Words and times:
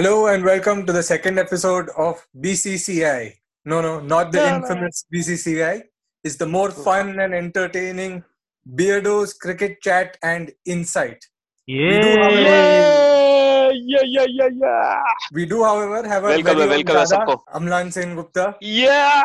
Hello 0.00 0.28
and 0.28 0.42
welcome 0.42 0.86
to 0.86 0.94
the 0.94 1.02
second 1.02 1.38
episode 1.38 1.90
of 1.94 2.26
BCCI. 2.40 3.34
No, 3.66 3.82
no, 3.82 4.00
not 4.00 4.32
the 4.32 4.42
infamous. 4.54 5.04
BCCI. 5.14 5.82
It's 6.24 6.36
the 6.36 6.46
more 6.46 6.70
fun 6.70 7.20
and 7.20 7.34
entertaining 7.34 8.24
Beardo's 8.64 9.34
cricket 9.34 9.82
chat 9.82 10.16
and 10.22 10.52
insight. 10.64 11.22
Yeah. 11.66 11.90
We 11.90 12.00
do, 12.00 12.08
however, 12.22 12.40
yeah, 12.40 13.70
yeah, 13.74 14.04
yeah, 14.06 14.26
yeah, 14.26 14.48
yeah. 14.54 15.02
We 15.34 15.44
do, 15.44 15.62
however, 15.64 16.08
have 16.08 16.24
our 16.24 16.30
welcome, 16.30 16.56
very 16.56 16.82
welcome, 16.82 16.96
own 16.96 17.06
dada, 17.06 17.36
Amlan 17.54 17.92
Singh 17.92 18.14
Gupta. 18.14 18.56
Yeah. 18.62 19.24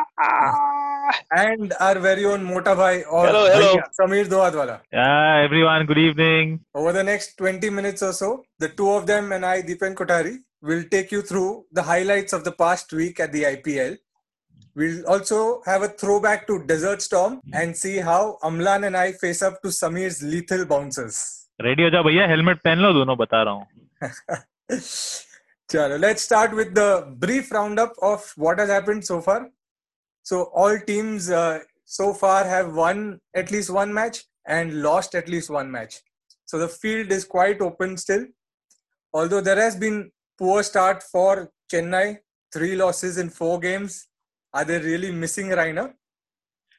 And 1.32 1.72
our 1.80 2.00
very 2.00 2.26
own 2.26 2.46
Motabhai 2.46 3.06
or 3.10 3.28
hello, 3.28 3.46
hello. 3.50 3.82
Samir 3.98 4.26
Doadwala. 4.26 4.82
Yeah, 4.92 5.42
everyone, 5.46 5.86
good 5.86 6.00
evening. 6.00 6.60
Over 6.74 6.92
the 6.92 7.04
next 7.04 7.38
20 7.38 7.70
minutes 7.70 8.04
or 8.04 8.12
so, 8.12 8.44
the 8.60 8.68
two 8.68 8.90
of 8.92 9.08
them 9.08 9.32
and 9.32 9.46
I, 9.46 9.62
Deepen 9.62 9.96
Kotari, 9.96 10.40
will 10.63 10.85
take 10.95 11.11
you 11.13 11.23
through 11.23 11.67
the 11.73 11.83
highlights 11.83 12.33
of 12.33 12.45
the 12.45 12.53
past 12.53 12.93
week 12.93 13.21
at 13.21 13.33
the 13.33 13.45
IPL. 13.45 13.97
We'll 14.75 15.07
also 15.07 15.63
have 15.67 15.83
a 15.83 15.89
throwback 15.89 16.47
to 16.47 16.65
Desert 16.67 17.03
Storm 17.03 17.41
and 17.53 17.77
see 17.77 17.97
how 17.99 18.39
Amlan 18.43 18.87
and 18.87 18.97
I 18.97 19.13
face 19.13 19.43
up 19.43 19.61
to 19.63 19.69
Samir's 19.69 20.23
lethal 20.23 20.65
bouncers. 20.75 21.21
Ready 21.63 21.83
हो 21.83 21.91
जाओ 21.91 22.05
भैया 22.05 22.27
helmet 22.29 22.61
पहन 22.65 22.79
लो 22.79 22.93
दोनों 22.93 23.17
बता 23.17 23.43
रहा 23.43 23.55
हूँ 23.55 23.67
Chalo, 25.73 25.99
let's 26.01 26.23
start 26.23 26.53
with 26.53 26.75
the 26.75 27.15
brief 27.25 27.51
roundup 27.53 27.93
of 28.03 28.33
what 28.37 28.59
has 28.59 28.71
happened 28.71 29.05
so 29.05 29.21
far. 29.21 29.51
So, 30.25 30.39
all 30.63 30.79
teams 30.87 31.31
uh, 31.31 31.61
so 31.85 32.13
far 32.13 32.45
have 32.45 32.75
won 32.75 33.21
at 33.37 33.53
least 33.53 33.71
one 33.71 33.95
match 33.95 34.25
and 34.47 34.83
lost 34.83 35.15
at 35.15 35.29
least 35.29 35.49
one 35.49 35.71
match. 35.71 36.01
So, 36.45 36.59
the 36.59 36.67
field 36.67 37.13
is 37.13 37.25
quite 37.25 37.61
open 37.61 37.97
still. 37.97 38.27
Although 39.15 39.41
there 39.41 39.61
has 39.61 39.77
been 39.77 40.11
poor 40.38 40.64
start 40.64 41.04
for 41.04 41.50
Chennai, 41.72 42.18
three 42.54 42.76
losses 42.76 43.18
in 43.18 43.30
four 43.30 43.60
games. 43.60 44.08
Are 44.54 44.66
they 44.66 44.80
really 44.80 45.12
missing 45.12 45.48
Raina? 45.50 45.94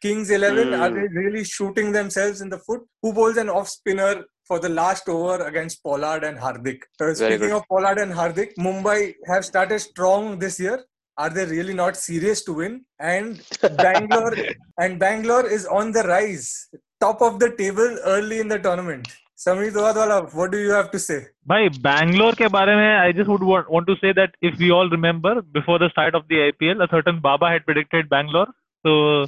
Kings 0.02 0.30
11, 0.30 0.74
are 0.74 0.88
Hmm. 0.90 0.94
they 0.96 1.08
really 1.08 1.44
shooting 1.44 1.90
themselves 1.92 2.40
in 2.40 2.48
the 2.50 2.58
foot? 2.58 2.82
Who 3.02 3.12
bowls 3.12 3.36
an 3.38 3.48
off 3.48 3.68
spinner 3.68 4.24
for 4.46 4.58
the 4.60 4.68
last 4.68 5.08
over 5.08 5.44
against 5.46 5.82
Pollard 5.82 6.22
and 6.24 6.38
Hardik? 6.38 6.82
So 6.98 7.12
speaking 7.14 7.52
of 7.52 7.62
Pollard 7.68 7.98
and 7.98 8.12
Hardik, 8.12 8.54
Mumbai 8.58 9.14
have 9.26 9.44
started 9.44 9.78
strong 9.80 10.38
this 10.38 10.60
year. 10.60 10.84
Are 11.18 11.30
they 11.30 11.46
really 11.46 11.72
not 11.72 11.96
serious 11.96 12.44
to 12.44 12.52
win? 12.52 12.84
And 13.00 13.42
Bangalore 13.82 14.36
and 14.78 14.98
Bangalore 14.98 15.46
is 15.48 15.64
on 15.66 15.92
the 15.92 16.02
rise, 16.02 16.68
top 17.00 17.22
of 17.22 17.38
the 17.40 17.50
table 17.56 17.98
early 18.04 18.38
in 18.40 18.48
the 18.48 18.58
tournament. 18.58 19.08
Samir 19.38 19.70
Doadwala, 19.70 20.32
what 20.34 20.50
do 20.50 20.58
you 20.58 20.70
have 20.70 20.90
to 20.90 20.98
say? 20.98 21.18
भाई 21.48 21.68
बैंगलोर 21.86 22.34
के 22.34 22.48
बारे 22.48 22.76
में 22.76 22.86
I 22.98 23.12
just 23.12 23.28
would 23.28 23.42
want 23.44 23.86
to 23.86 23.94
say 23.94 24.12
that 24.12 24.36
if 24.42 24.54
we 24.58 24.70
all 24.70 24.90
remember 24.90 25.40
before 25.56 25.84
the 25.84 25.88
start 25.90 26.14
of 26.14 26.24
the 26.24 26.38
IPL 26.42 26.80
a 26.80 26.86
certain 26.86 27.20
baba 27.20 27.50
had 27.50 27.64
predicted 27.64 28.08
Bangalore 28.10 28.52
तो 28.84 29.26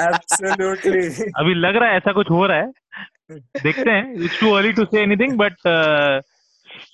Absolutely. 0.00 1.04
अभी 1.38 1.54
लग 1.54 1.76
रहा 1.76 1.90
है 1.90 1.96
ऐसा 1.96 2.12
कुछ 2.12 2.30
हो 2.30 2.46
रहा 2.46 2.58
है 2.58 2.72
देखते 3.62 3.90
हैं 3.90 4.24
it's 4.24 4.40
too 4.40 4.52
early 4.52 4.72
to 4.72 4.84
say 4.84 5.02
anything 5.02 5.36
but 5.38 5.54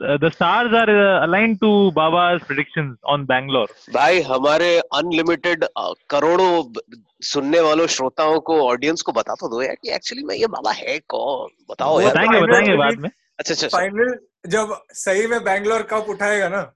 the 0.02 0.30
stars 0.34 0.74
are 0.74 0.90
aligned 1.22 1.58
to 1.58 1.68
बाबा's 1.90 2.42
predictions 2.50 2.94
on 3.14 3.26
Bangalore 3.26 3.68
भाई 3.94 4.20
हमारे 4.20 4.78
अनलिमिटेड 4.78 5.64
करोड़ों 6.10 6.80
सुनने 7.22 7.60
वालों 7.60 7.86
श्रोताओं 7.86 8.40
को 8.40 8.60
ऑडियंस 8.68 9.02
को 9.02 9.12
बता 9.12 9.34
तो 9.34 9.48
दो 9.48 9.62
यार 9.62 9.74
कि 9.74 9.90
एक्चुअली 9.90 10.24
में 10.24 10.34
ये 10.34 10.46
बाबा 10.46 10.72
है 10.72 10.98
कौन? 11.08 11.48
बताओ 11.70 12.00
यार। 12.00 12.10
बताएँगे 12.10 12.40
बताएँगे 12.40 12.76
बाद 12.76 12.98
में। 12.98 13.08
अच्छा 13.08 13.54
अच्छा 13.54 13.66
अच्छा। 13.66 13.78
फाइनल 13.78 14.18
जब 14.46 14.76
सही 14.94 15.26
में 15.26 15.44
बैंगलोर 15.44 15.82
कप 15.82 16.06
उठाएगा 16.08 16.48
ना 16.48 16.72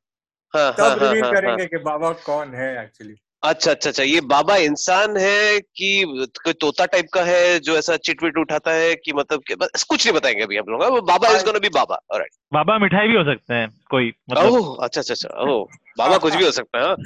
हाँ, 0.54 0.72
तब 0.72 0.82
हाँ, 0.82 0.96
रिवील 0.96 1.24
हाँ, 1.24 1.32
हाँ। 1.32 1.40
करेंगे 1.40 1.66
कि 1.66 1.76
बाबा 1.84 2.12
कौन 2.26 2.54
है 2.54 2.82
एक्चुअली 2.84 3.14
अच्छा 3.46 3.70
अच्छा 3.70 3.90
अच्छा। 3.90 4.02
ये 4.02 4.20
बाबा 4.20 4.56
इंसान 4.56 5.16
है 5.16 5.60
कि 5.60 6.04
कोई 6.44 6.52
तोता 6.52 6.86
टाइप 6.86 7.06
का 7.14 7.22
है 7.22 7.58
जो 7.60 7.76
ऐसा 7.78 7.96
चिटविट 7.96 8.38
उठाता 8.38 8.72
है 8.72 8.94
कि 8.94 9.12
मतलब 9.12 9.42
कि 9.48 9.54
बस 9.54 9.82
कुछ 9.82 10.06
नहीं 10.06 10.14
बताएँगे 10.14 10.42
अभी 10.42 10.56
हम 10.56 10.64
लोग 10.68 10.82
हाँ, 10.82 10.90
Baba 10.90 11.28
is 11.28 11.44
gonna 11.44 11.58
be 11.58 11.68
Baba 11.68 11.94
alright 12.12 12.30
Baba 12.52 12.78
मिठाई 12.78 13.08
भी 13.08 13.16
हो 13.16 13.24
सकते 13.24 13.54
हैं 13.54 13.68
कोई 13.90 14.12
मतलब 14.30 14.52
ओह 14.52 14.84
अच्छा 14.84 15.00
अच्छा 15.00 15.14
अच्छा 15.14 15.52
ओह 15.52 15.66
बाबा 15.98 16.18
कुछ 16.18 16.34
भी 16.34 16.44
हो 16.44 16.50
सकता 16.50 16.78
है 16.78 16.84
हाँ? 16.84 16.96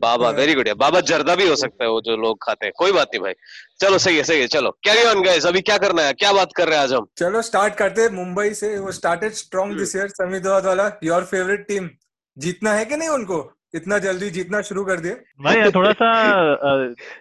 बाबा 0.00 0.30
वेरी 0.30 0.54
गुड 0.54 0.68
है 0.68 0.74
बाबा 0.74 1.00
जर्दा 1.00 1.34
भी 1.34 1.48
हो 1.48 1.56
सकता 1.56 1.84
है 1.84 1.90
वो 1.90 2.00
जो 2.00 2.16
लोग 2.16 2.38
खाते 2.42 2.66
हैं 2.66 2.72
कोई 2.78 2.92
बात 2.92 3.08
नहीं 3.14 3.22
भाई। 3.22 3.32
चलो 3.80 3.98
सही 3.98 4.16
है 4.16 4.22
सही 4.24 4.40
है 4.40 4.46
चलो। 4.46 4.70
कैरी 4.70 5.02
ऑन 5.08 5.22
गाइस 5.22 5.46
अभी 5.46 5.60
क्या 5.60 5.78
करना 5.78 6.02
है 6.02 6.12
क्या 6.12 6.32
बात 6.32 6.48
कर 6.56 6.68
रहे 6.68 6.76
हैं 6.76 6.82
आज 6.82 6.92
हम? 6.92 7.06
चलो 7.18 7.42
स्टार्ट 7.42 7.74
करते 7.74 8.02
हैं। 8.02 8.08
मुंबई 8.08 8.50
से 8.50 8.78
वो 8.78 8.92
स्टार्टेड 8.92 9.32
स्ट्रॉन्ग। 9.32 9.78
दिस 9.78 9.96
ईयर 9.96 10.08
समी 10.08 10.38
वाला 10.38 10.92
योर 11.04 11.24
फेवरेट 11.24 11.66
टीम 11.68 11.90
जीतना 12.38 12.72
है 12.72 12.84
कि 12.84 12.96
नहीं 12.96 13.08
उनको? 13.08 13.52
इतना 13.74 13.98
जल्दी 13.98 14.30
जीतना 14.30 14.60
शुरू 14.62 14.84
कर 14.84 15.00
दिए 15.00 15.12
भाई 15.40 15.70
थोड़ा 15.70 15.92
सा 15.92 16.10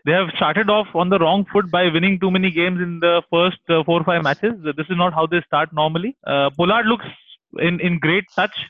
they 0.08 0.12
have 0.12 0.30
started 0.30 0.70
off 0.70 0.98
on 0.98 1.10
the 1.10 1.14
wrong 1.22 1.46
foot 1.52 1.70
by 1.70 1.90
winning 1.90 2.20
too 2.20 2.30
many 2.30 2.52
games 2.52 2.82
in 2.82 2.98
the 3.00 3.20
first 3.26 3.74
four 3.86 4.04
five 4.04 4.22
matches 4.22 4.54
this 4.54 4.92
is 4.92 4.98
not 4.98 5.14
how 5.14 5.28
they 5.28 5.40
start 5.40 5.70
normally 5.74 6.14
Pollard 6.30 6.88
looks 6.88 7.06
in 7.62 7.80
in 7.82 7.98
great 7.98 8.26
touch 8.40 8.66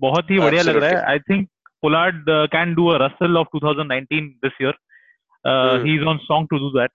बहुत 0.00 0.30
ही 0.30 0.38
बढ़िया 0.38 0.62
लग 0.62 0.76
रहा 0.76 0.90
है। 0.90 1.02
I 1.10 1.18
think 1.30 1.48
Pollard 1.82 2.24
can 2.52 2.74
do 2.74 2.86
a 2.86 2.96
Russell 3.02 3.36
of 3.36 3.56
2019 3.56 4.28
this 4.44 4.62
year. 4.62 4.74
He 5.84 5.94
is 5.94 6.04
on 6.04 6.18
song 6.18 6.48
to 6.50 6.58
do 6.58 6.68
that 6.70 6.90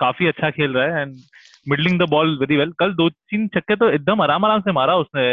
काफ़ी 0.00 0.26
अच्छा 0.26 0.50
खेल 0.50 0.72
रहा 0.72 0.96
है 0.96 1.02
and 1.02 1.16
middling 1.68 1.98
the 2.00 2.08
ball 2.10 2.36
very 2.40 2.56
well 2.56 2.72
कल 2.78 2.92
दो 2.94 3.08
तीन 3.10 3.48
छक्के 3.48 3.76
तो 3.76 3.90
एकदम 3.90 4.20
आराम 4.22 4.44
आराम 4.44 4.60
से 4.60 4.72
मारा 4.72 4.96
उसने। 4.96 5.24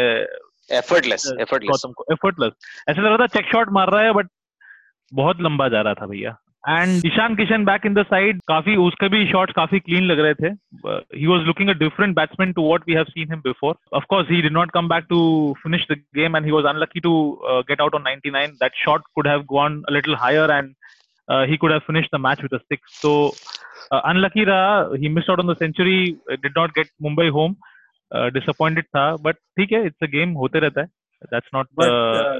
एफर्टलेस 0.70 1.32
एफर्टलेस 1.40 1.82
को 1.96 2.04
एफर्टलेस 2.12 2.52
ऐसा 2.88 3.00
लग 3.00 3.06
रहा 3.06 3.16
था 3.16 3.26
चेक 3.34 3.46
शॉट 3.52 3.68
मार 3.72 3.90
रहा 3.90 4.02
है 4.02 4.12
बट 4.12 4.26
बहुत 5.14 5.40
लंबा 5.42 5.68
जा 5.68 5.80
रहा 5.80 5.94
था 5.94 6.06
भैया 6.06 6.36
and 6.68 7.06
Ishan 7.06 7.34
Kishan 7.36 7.64
back 7.64 7.84
in 7.86 7.94
the 7.94 8.02
side 8.06 8.40
काफ़ी 8.48 8.74
उसके 8.84 9.08
भी 9.08 9.26
शॉट्स 9.32 9.52
काफ़ी 9.56 9.78
क्लीन 9.80 10.04
लग 10.04 10.20
रहे 10.20 10.34
थे 10.34 10.48
he 11.18 11.26
was 11.26 11.42
looking 11.46 11.68
a 11.70 11.72
different 11.82 12.14
batsman 12.16 12.52
to 12.52 12.66
what 12.68 12.88
we 12.88 12.94
have 12.94 13.04
seen 13.04 13.30
him 13.32 13.40
before 13.40 13.76
of 13.96 14.04
course 14.10 14.30
he 14.30 14.40
did 14.42 14.52
not 14.52 14.70
come 14.70 14.88
back 14.88 15.04
to 15.10 15.20
finish 15.62 15.86
the 15.90 15.96
game 16.16 16.36
and 16.36 16.44
he 16.46 16.52
was 16.52 16.64
unlucky 16.74 17.00
to 17.00 17.14
get 17.68 17.80
out 17.80 17.94
on 17.94 18.04
99 18.08 18.58
that 18.62 18.82
shot 18.84 19.02
have 19.28 19.46
gone 19.52 19.78
a 19.90 19.94
little 19.96 20.16
higher 20.24 20.50
and 20.56 20.74
uh, 21.28 21.44
he 21.46 21.58
could 21.58 21.72
have 21.72 21.86
finished 21.86 22.12
the 22.16 22.22
match 22.26 22.42
with 22.42 22.52
a 22.52 22.62
six 22.72 22.98
so 23.04 23.14
uh, 23.92 24.00
unlucky 24.10 24.44
raha 24.50 25.00
he 25.04 25.14
missed 25.14 25.32
out 25.34 25.42
on 25.44 25.50
the 25.52 25.58
century 25.62 25.96
uh, 26.32 26.36
did 26.44 26.60
not 26.60 26.76
get 26.78 26.92
mumbai 27.06 27.30
home 27.38 27.56
uh, 28.10 28.28
disappointed 28.36 28.92
था 28.96 29.08
but 29.24 29.42
ठीक 29.58 29.72
है 29.72 29.82
it's 29.88 30.08
a 30.08 30.12
game 30.18 30.36
होते 30.42 30.64
रहता 30.66 30.80
है 30.80 30.88
that's 31.32 31.52
not 31.56 31.74
But, 31.80 31.90
uh, 31.90 32.22
uh, 32.22 32.38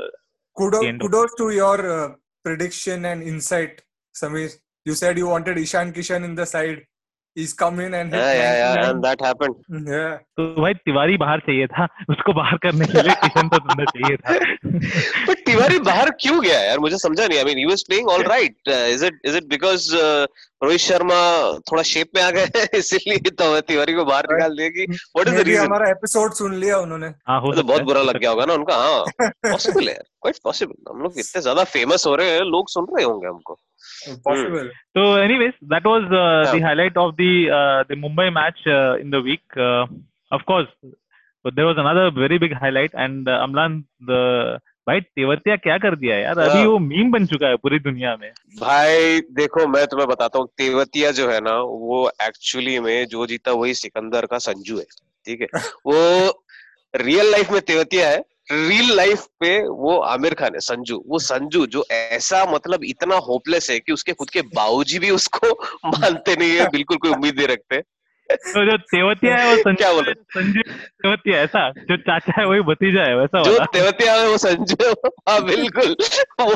kudos, 0.57 0.87
kudos 1.03 1.37
to 1.41 1.51
your 1.55 1.77
uh, 1.95 2.07
prediction 2.47 3.09
and 3.13 3.23
insight 3.33 3.81
Samir 4.23 4.53
you 4.87 4.95
said 5.01 5.19
you 5.23 5.29
wanted 5.35 5.59
Ishan 5.65 5.93
Kishan 5.97 6.25
in 6.31 6.35
the 6.41 6.47
side 6.47 6.85
he's 7.37 7.53
come 7.63 7.81
in 7.87 7.95
and 8.01 8.13
yeah 8.13 8.33
yeah 8.41 8.55
yeah 8.61 8.91
and 8.91 9.05
that 9.07 9.25
happened 9.29 9.57
yeah 9.95 10.15
तो 10.39 10.45
भाई 10.63 10.75
तिवारी 10.89 11.17
बाहर 11.25 11.41
चाहिए 11.49 11.67
था 11.75 11.89
उसको 12.11 12.33
बाहर 12.41 12.59
करने 12.67 12.87
के 12.93 13.03
लिए 13.09 13.17
किशन 13.25 13.49
तो 13.55 13.59
तुमने 13.67 13.85
चाहिए 13.93 14.17
था 14.25 15.36
तिवारी 15.47 15.79
बाहर 15.89 16.11
क्यों 16.21 16.41
गया 16.45 16.59
यार? 16.61 16.79
मुझे 16.79 16.99
समझा 16.99 17.27
नहीं 17.27 17.39
I 17.39 17.45
mean 17.45 17.59
he 17.59 17.65
was 17.65 17.83
playing 17.87 18.09
all 18.11 18.23
right 18.23 18.69
is 18.69 19.05
it 19.07 19.21
is 19.25 19.37
it 19.37 19.45
because 19.49 19.89
Rohit 20.63 20.81
Sharma 20.81 21.19
थोड़ा 21.71 21.83
शेप 21.91 22.11
में 22.17 22.23
आ 22.23 22.31
गए 22.37 22.67
इसीलिए 22.79 23.31
तो 23.41 23.61
तिवारी 23.71 23.95
को 23.95 24.05
बाहर 24.05 24.27
निकाल 24.33 24.57
दिया 24.57 24.69
कि 24.77 24.87
व्हाट 24.91 25.29
इज़ 25.29 25.35
द 25.35 25.47
रीजन 25.49 25.65
हमारा 25.65 25.91
एपिसोड 25.91 26.33
सुन 26.35 26.55
लिया 26.61 26.79
उन्होंने। 26.79 27.07
हाँ 27.29 27.41
हो 27.41 27.53
तो 27.55 27.63
बहुत 27.63 27.83
बुरा 27.91 28.03
लग 28.03 28.19
गया 28.19 28.31
होगा 28.31 28.45
ना 28.45 28.55
उनका 28.55 28.77
हाँ 28.77 29.05
पॉसिबल 29.53 29.89
है 29.89 29.95
क्वाइट 29.95 30.39
पॉसिबल 30.45 30.93
हम 30.93 31.03
लोग 31.03 31.19
इतने 31.19 31.43
ज़्यादा 31.43 31.65
फ़ेमस 31.77 32.07
हो 32.07 32.15
रहे 32.17 32.31
हैं 32.31 32.45
लोग 32.57 32.69
सुन 32.77 32.87
रहे 32.95 33.05
होंगे 33.05 33.27
हमको। 33.29 33.59
Possible 34.29 34.59
है। 34.59 34.69
तो 34.99 35.03
anyways 35.25 35.57
that 35.73 35.85
was 35.93 36.05
uh, 36.05 36.21
the 36.53 36.59
Yeah. 36.59 36.67
highlight 36.67 36.97
of 37.03 37.17
the 37.21 37.33
uh, 37.59 37.81
the 37.91 37.99
Mumbai 38.05 38.27
match 38.37 38.63
uh, 38.77 39.03
in 39.05 39.11
the 39.17 39.21
week. 39.27 39.59
Uh, 39.67 39.85
of 40.37 40.45
course 40.51 40.71
but 41.45 41.55
there 41.57 41.67
was 41.67 41.79
another 41.81 42.05
very 42.15 42.39
big 42.45 42.55
highlight 42.63 42.97
and 43.05 43.29
uh, 43.29 43.35
Amlan 43.47 43.75
the 44.09 44.23
भाई 44.87 45.01
तेवतिया 45.01 45.57
क्या 45.57 45.79
कर 45.79 45.97
दिया 45.97 46.17
यार? 46.17 46.39
अभी 46.39 46.67
वो 46.67 46.79
meme 46.79 47.11
बन 47.11 47.27
चुका 47.27 47.47
है 47.47 47.57
पूरी 47.57 47.79
दुनिया 47.79 48.17
में। 48.17 48.31
भाई 48.61 49.21
देखो 49.21 49.67
मैं 49.67 49.87
तुम्हें 49.87 50.09
बताता 50.09 50.39
हूँ 50.39 50.49
तेवतिया 50.59 51.11
जो 51.11 51.29
है 51.31 51.41
ना 51.41 51.59
वो 51.61 52.11
एक्चुअली 52.23 52.81
में 52.81 53.07
जो 53.07 53.27
जीता 53.27 53.53
वही 53.53 53.75
सिकंदर 53.75 54.27
का 54.27 54.39
संजू 54.39 54.79
है 54.79 54.85
ठीक 55.27 55.41
है? 55.41 55.47
वो 55.87 56.43
रियल 56.97 57.31
लाइफ 57.31 57.51
में 57.51 57.61
तेवतिया 57.61 58.09
है 58.09 58.25
रियल 58.53 58.97
लाइफ 58.97 59.25
पे 59.41 59.69
वो 59.69 59.99
आमिर 59.99 60.35
खान 60.35 60.51
है 60.55 60.61
संजू। 60.61 61.05
वो 61.07 61.19
संजू 61.19 61.67
जो 61.67 61.85
ऐसा 61.91 62.45
मतलब 62.53 62.85
इतना 62.85 63.17
होपलेस 63.17 63.71
है 63.71 63.81
कि 63.81 63.93
उसके 63.93 64.13
खुद 64.13 64.31
के 64.31 64.43
बाबूजी 64.43 64.99
भी 64.99 65.11
उसको 65.11 65.51
मानते 65.87 66.37
नहीं 66.37 66.51
है 66.51 66.69
बिल्कुल 66.69 66.97
कोई 66.97 67.11
उम्मीद 67.11 67.37
नहीं 67.37 67.49
रखते। 67.49 67.83
तो 68.31 68.65
जो 68.71 68.77
तेवतिया 68.91 69.37
है 69.37 69.47
वो 69.49 69.57
क्या 69.57 69.73
संजू 69.73 69.95
बोले? 69.95 70.13
संजू 70.35 70.63
तेवतिया 71.03 71.39
ऐसा? 71.41 71.71
जो 71.71 71.97
चाचा 71.97 72.33
है 72.41 72.47
वही 72.47 72.61
भतीजा 72.61 73.03
है 73.03 73.17
वैसा 73.17 73.43
जो 73.43 73.65
तेवतिया 73.73 74.15
है 74.15 74.29
वो 74.29 74.39
संजू 74.39 74.77
है 74.85 74.93
हाँ 75.29 75.43
बिल्कुल। 75.45 75.97
वो 76.41 76.55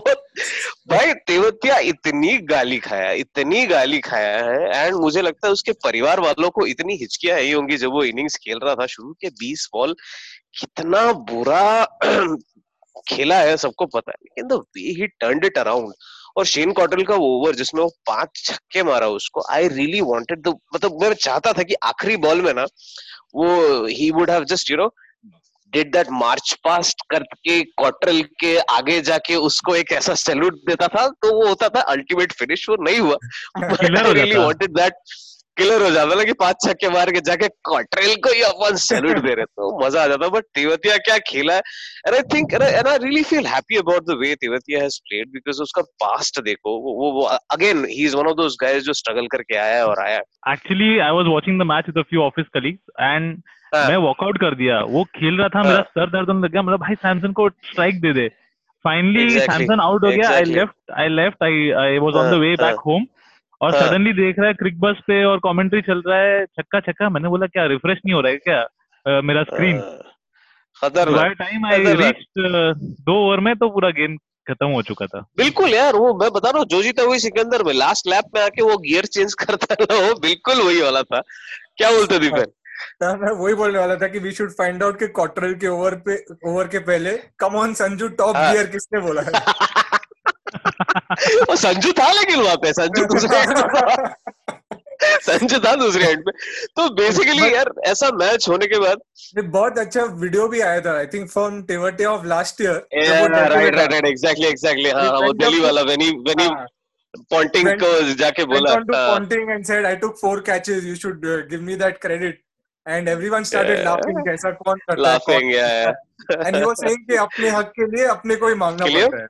भाई 0.90 1.12
तेवतिया 1.26 1.78
इतनी 1.92 2.36
गाली 2.52 2.78
खाया 2.78 3.10
इतनी 3.24 3.66
गाली 3.66 4.00
खाया 4.00 4.36
है 4.44 4.86
एंड 4.86 4.94
मुझे 4.94 5.22
लगता 5.22 5.46
है 5.46 5.52
उसके 5.52 5.72
परिवार 5.84 6.20
वालों 6.20 6.50
को 6.50 6.66
इतनी 6.66 6.96
हिचकियाँ 6.96 7.36
आई 7.36 7.52
होंगी 7.52 7.76
जब 7.76 7.90
वो 7.90 8.04
इनिंग्स 8.04 8.36
खेल 8.36 8.58
रहा 8.64 8.74
था 8.74 8.86
शुरू 8.86 9.12
के 9.20 9.28
बीस 9.40 9.68
बॉल 9.74 9.94
कितना 10.60 11.12
बुरा 11.12 11.84
खेला 13.08 13.36
है 13.38 13.56
सबको 13.56 13.86
पता 13.86 14.10
है 14.10 14.16
लेकिन 14.22 14.48
the 14.48 14.52
way 14.52 14.90
he 15.00 15.06
turned 15.20 15.44
it 15.44 15.58
around 15.58 15.92
और 16.40 16.46
शेन 16.46 16.72
कॉटल 16.72 17.02
का 17.02 17.14
ओवर 17.14 17.54
जिसमें 17.54 17.82
वो 17.82 17.88
पाँच 17.88 18.28
छक्के 18.34 18.82
मारा 18.82 19.06
उसको 19.08 19.42
आई 19.50 19.68
रियली 19.68 20.00
वांटेड 20.00 20.38
द 20.40 20.48
मतलब 20.74 21.02
मैं 21.02 21.14
चाहता 21.14 21.52
था 21.52 21.62
कि 21.62 21.74
आखिरी 21.74 22.16
बॉल 22.16 22.42
में 22.42 22.52
ना 22.54 22.62
वो 23.34 23.86
he 23.86 24.10
would 24.10 24.30
have 24.30 24.44
just 24.44 24.70
you 24.70 24.76
know 24.76 24.94
did 25.72 25.92
that 25.92 26.06
march 26.10 26.52
past 26.64 27.02
करके 27.10 27.60
क्वार्टरल 27.62 28.22
के 28.22 28.58
आगे 28.58 29.00
जाके 29.00 29.34
उसको 29.34 29.74
एक 29.76 29.92
ऐसा 29.92 30.14
सैल्यूट 30.14 30.54
देता 30.54 30.88
था 30.88 31.08
तो 31.08 31.34
वो 31.40 31.46
होता 31.46 31.68
था 31.68 31.80
अल्टीमेट 31.80 32.32
फिनिश 32.32 32.68
वो 32.68 32.76
नहीं 32.80 32.98
हुआ 32.98 33.16
रियली। 33.56 34.36
वांटेड 34.36 34.70
दैट 34.70 34.92
किलर 35.56 35.82
हो 35.82 35.90
जाता 35.90 36.14
ना 36.14 36.24
कि 36.24 36.32
पाँच 36.40 36.56
छक्के 36.64 36.88
मार 36.88 37.10
के 37.12 37.20
जाके 37.26 37.48
क्वार्टरल 37.68 38.14
को 38.24 38.32
ही 38.34 38.42
अपन 38.42 38.76
सैल्यूट 38.82 39.18
दे 39.24 39.34
रहे 39.34 39.44
तो 39.44 39.68
मज़ा 39.84 40.02
आ 40.02 40.06
जाता 40.06 40.28
बट 40.36 40.44
तेवतिया 40.54 40.96
क्या 41.08 41.18
खेला 41.28 41.54
है? 41.54 41.62
And 42.06 42.14
I 42.14 42.22
think 42.34 42.54
and 42.54 42.62
I 42.62 42.96
really 42.96 43.22
feel 43.30 43.46
happy 43.46 43.76
about 43.78 44.04
the 44.10 44.16
way 44.20 44.34
Tewatia 44.40 44.82
has 44.82 44.98
played 45.08 45.28
because 45.32 45.62
उसका 45.62 45.82
पास्ट 46.04 46.40
देखो 46.44 46.78
वो 46.84 47.12
वो 47.12 47.26
again 47.56 47.84
he 47.90 48.04
is 48.06 48.16
one 48.16 48.26
of 48.26 48.36
those 48.36 48.56
guys 48.62 48.82
जो 48.84 48.92
स्ट्रगल 49.02 49.26
करके 49.36 49.56
आया 49.56 49.76
है 49.76 49.86
और 49.86 50.04
आया 50.04 50.18
actually 50.52 50.98
I 50.98 51.16
was 51.18 51.32
watching 51.34 51.60
the 51.60 51.66
match 51.72 51.88
with 51.88 51.98
a 51.98 52.08
few 52.10 52.22
office 52.22 52.46
colleagues 52.54 53.00
and 53.00 53.42
हाँ। 53.74 53.88
मैं 53.88 53.96
वॉकआउट 54.02 54.38
कर 54.40 54.54
दिया। 54.56 54.80
वो 54.90 55.02
खेल 55.16 55.36
रहा 55.38 55.48
था 55.48 55.58
हाँ। 55.58 55.68
मेरा 55.68 55.82
सर 55.88 56.10
दर्द 56.10 56.28
होने 56.28 56.40
लग 56.44 56.52
गया 56.52 56.62
मतलब 56.62 56.80
भाई 56.80 56.94
सैमसन 57.02 57.32
को 57.32 57.48
स्ट्राइक 57.66 58.00
दे 58.00 58.12
दे। 58.12 58.26
फाइनली 58.84 59.38
सैमसन 59.38 59.80
आउट 59.80 60.04
हो 60.04 60.10
गया। 60.10 60.30
I 60.30 60.44
left 60.44 60.92
I 61.00 61.08
left 61.08 61.42
I 61.44 61.70
I 61.80 61.98
was 61.98 62.14
on 62.14 62.30
the 62.30 62.32
हाँ, 62.32 62.38
वे 62.38 62.48
हाँ। 62.48 62.56
बैक 62.66 62.80
होम 62.86 63.06
और 63.60 63.74
हाँ। 63.76 63.80
सडनली 63.82 64.12
देख 64.12 64.38
रहा 64.38 64.48
है 64.48 64.54
क्रिक 64.54 64.78
बस 64.80 65.00
पे 65.06 65.24
और 65.24 65.38
कमेंट्री 65.38 65.80
चल 65.82 66.02
रहा 66.06 66.18
है 66.18 66.44
छक्का 66.46 66.80
छक्का। 66.80 67.08
मैंने 67.08 67.28
बोला 67.28 67.46
क्या 67.46 67.66
रिफ्रेश 67.66 67.98
नहीं 68.06 68.14
हो 68.14 68.20
रहा 68.20 68.32
है 68.32 68.38
क्या 68.38 68.60
अ, 68.60 69.20
मेरा 69.20 69.42
स्क्रीन 69.42 69.80
खतरनाक। 70.76 71.32
टाइम 71.32 71.66
आई 71.66 71.84
खतरनाक। 71.84 72.14
रीच 72.16 72.26
दो 73.00 73.14
ओवर 73.26 73.40
में 73.40 73.54
तो 73.56 73.68
पूरा 73.70 73.90
गेम 73.90 74.16
खत्म 74.48 74.66
हो 74.66 74.82
चुका 74.82 75.06
था। 75.06 75.20
बिल्कुल 75.36 75.74
यार 75.74 75.96
वो 75.96 76.14
मैं 76.14 76.30
बता 76.32 76.50
रहा 76.50 76.58
हूँ 76.58 76.66
जो 76.66 76.82
जीता 76.82 77.04
वही 77.04 77.18
सिकंदर 77.18 77.62
में 77.62 77.72
लास्ट 77.72 78.06
लैप 78.06 78.24
में 78.34 78.40
आके 78.42 78.62
वो 78.62 78.76
गियर 78.78 79.04
चेंज 79.06 79.34
करता 79.34 79.74
था 79.74 79.98
वो 79.98 80.14
बिल्कुल 80.20 80.62
वही 80.62 80.80
वाला 80.82 81.02
था। 81.02 81.20
क्या 81.76 81.90
बोलते 81.90 82.18
दीपक? 82.18 82.52
हाँ, 83.02 83.16
मैं 83.16 83.30
वही 83.32 83.54
बोलने 83.54 83.78
वाला 83.78 83.96
था 83.96 84.06
कि 84.08 84.18
वी 84.18 84.30
शुड 84.32 84.50
फाइंड 84.50 84.82
आउट 84.82 84.98
कि 84.98 85.06
क्वार्टरल 85.06 85.54
के 85.54 85.68
ओवर 85.68 85.94
पे 86.06 86.14
ओवर 86.50 86.68
के 86.68 86.78
पहले 86.78 87.12
कम 87.38 87.56
ऑन 87.56 87.74
संजू 87.74 88.08
टॉप 88.08 88.36
हाँ। 88.36 88.52
गियर 88.52 88.66
किसने 88.66 89.00
बोला 89.00 89.22
है? 89.22 89.32
वो 91.48 91.56
संजू 91.66 91.92
था 92.00 92.10
लेकिन 92.12 92.40
वहाँ 92.40 92.56
पे 92.64 92.72
संजू 92.80 93.04
दूसरे 93.14 93.38
एंड 93.38 93.58
था 93.58 94.14
संजू 95.26 95.58
था 95.66 95.74
दूसरे 95.82 96.08
एंड 96.10 96.22
पे 96.24 96.32
तो 96.76 96.88
बेसिकली 96.94 97.52
यार 97.54 97.70
ऐसा 97.90 98.08
मैच 98.22 98.48
होने 98.48 98.66
के 98.72 98.78
बाद 98.78 98.98
बहुत 99.58 99.78
अच्छा 99.78 100.02
वीडियो 100.24 100.48
भी 100.48 100.60
आया 100.70 100.80
था 100.86 100.96
I 100.98 101.06
think 101.14 101.30
from 101.30 101.62
टेवटे 101.70 102.04
of 102.04 102.26
last 102.34 102.60
year 102.60 102.74
right 102.94 103.52
right 103.52 103.74
right 103.92 104.04
exactly 104.06 104.46
exactly 104.48 104.90
हाँ 104.90 105.04
हाँ, 105.06 105.20
वो 105.20 105.32
दिल्ली 105.32 105.58
to- 105.58 105.64
वाला 105.64 105.82
वेनी 105.92 106.10
वेनी 106.28 106.44
हाँ, 106.44 106.66
Went- 107.34 107.56
को 107.82 108.12
जाके 108.18 108.44
बोला 108.50 108.72
went 108.74 108.82
on 108.82 108.90
to 108.90 108.96
हाँ, 108.96 109.14
Ponting 109.14 109.48
and 109.52 109.66
said, 109.70 109.86
"I 109.88 109.94
took 110.02 110.18
four 110.18 110.34
catches. 110.48 110.84
You 110.90 110.94
should 111.04 111.24
uh, 111.30 111.38
give 111.52 111.62
me 111.70 111.78
that 111.80 111.96
credit." 112.04 112.36
And 112.86 113.08
everyone 113.14 113.46
started 113.48 113.78
Yeah. 113.78 113.88
laughing. 113.88 114.20
कैसा 114.28 114.50
कौन 114.60 114.78
करता 114.90 114.94
है? 114.94 115.06
laughing 115.06 115.48
yeah, 115.54 115.90
कौन- 116.28 116.44
And 116.46 116.58
he 116.58 116.62
was 116.68 116.82
saying 116.84 117.02
कि 117.08 117.16
अपने 117.24 117.50
हक 117.56 117.72
के 117.78 117.86
लिए 117.96 118.04
अपने 118.12 118.36
को 118.44 118.48
ही 118.48 118.54
मांगना 118.62 118.86
पड़ता 118.86 119.22
है. 119.22 119.26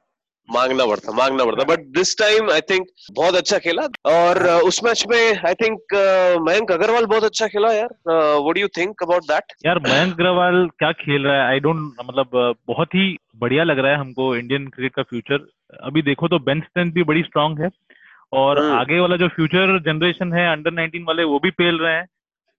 मांगना 0.52 0.86
पड़ता 0.86 1.12
मांगना 1.12 1.44
पड़ता। 1.44 1.64
But 1.64 1.84
this 1.96 2.16
time 2.18 2.50
I 2.50 2.60
think 2.70 2.86
बहुत 3.12 3.34
अच्छा 3.34 3.58
खेला। 3.58 3.82
और 4.06 4.38
uh, 4.46 4.60
उस 4.68 4.80
मैच 4.84 5.04
में 5.10 5.18
आई 5.48 5.54
थिंक 5.54 5.94
मयंक 6.48 6.72
अग्रवाल 6.72 7.06
बहुत 7.06 7.24
अच्छा 7.24 7.46
खेला 7.46 7.72
यार। 7.72 7.94
What 8.08 8.54
do 8.54 8.60
you 8.60 8.68
think 8.76 9.02
about 9.02 9.22
that 9.22 9.52
यार 9.66 9.78
मयंक 9.78 10.12
अग्रवाल 10.12 10.66
क्या 10.78 10.92
खेल 11.02 11.26
रहा 11.26 11.36
है? 11.36 11.48
आई 11.48 11.60
डोंट 11.60 11.76
मतलब 12.04 12.54
बहुत 12.68 12.94
ही 12.94 13.16
बढ़िया 13.36 13.64
लग 13.64 13.78
रहा 13.78 13.92
है 13.92 13.98
हमको 13.98 14.34
इंडियन 14.36 14.66
क्रिकेट 14.66 14.94
का 14.94 15.02
फ्यूचर 15.02 15.48
अभी 15.82 16.02
देखो 16.02 16.28
तो 16.28 16.38
बेंच 16.38 16.62
स्ट्रेंथ 16.64 16.92
भी 16.92 17.02
बड़ी 17.02 17.22
स्ट्रांग 17.22 17.58
है। 17.58 17.68
और 18.32 18.58
हम्म। 18.58 18.78
आगे 18.78 18.98
वाला 19.00 19.16
जो 19.16 19.28
फ्यूचर 19.28 19.78
जनरेशन 19.82 20.32
है 20.32 20.50
अंडर 20.52 20.70
19 20.72 21.06
वाले 21.06 21.24
वो 21.24 21.38
भी 21.38 21.50
पेल 21.50 21.78
रहे 21.78 21.94
हैं। 21.94 22.06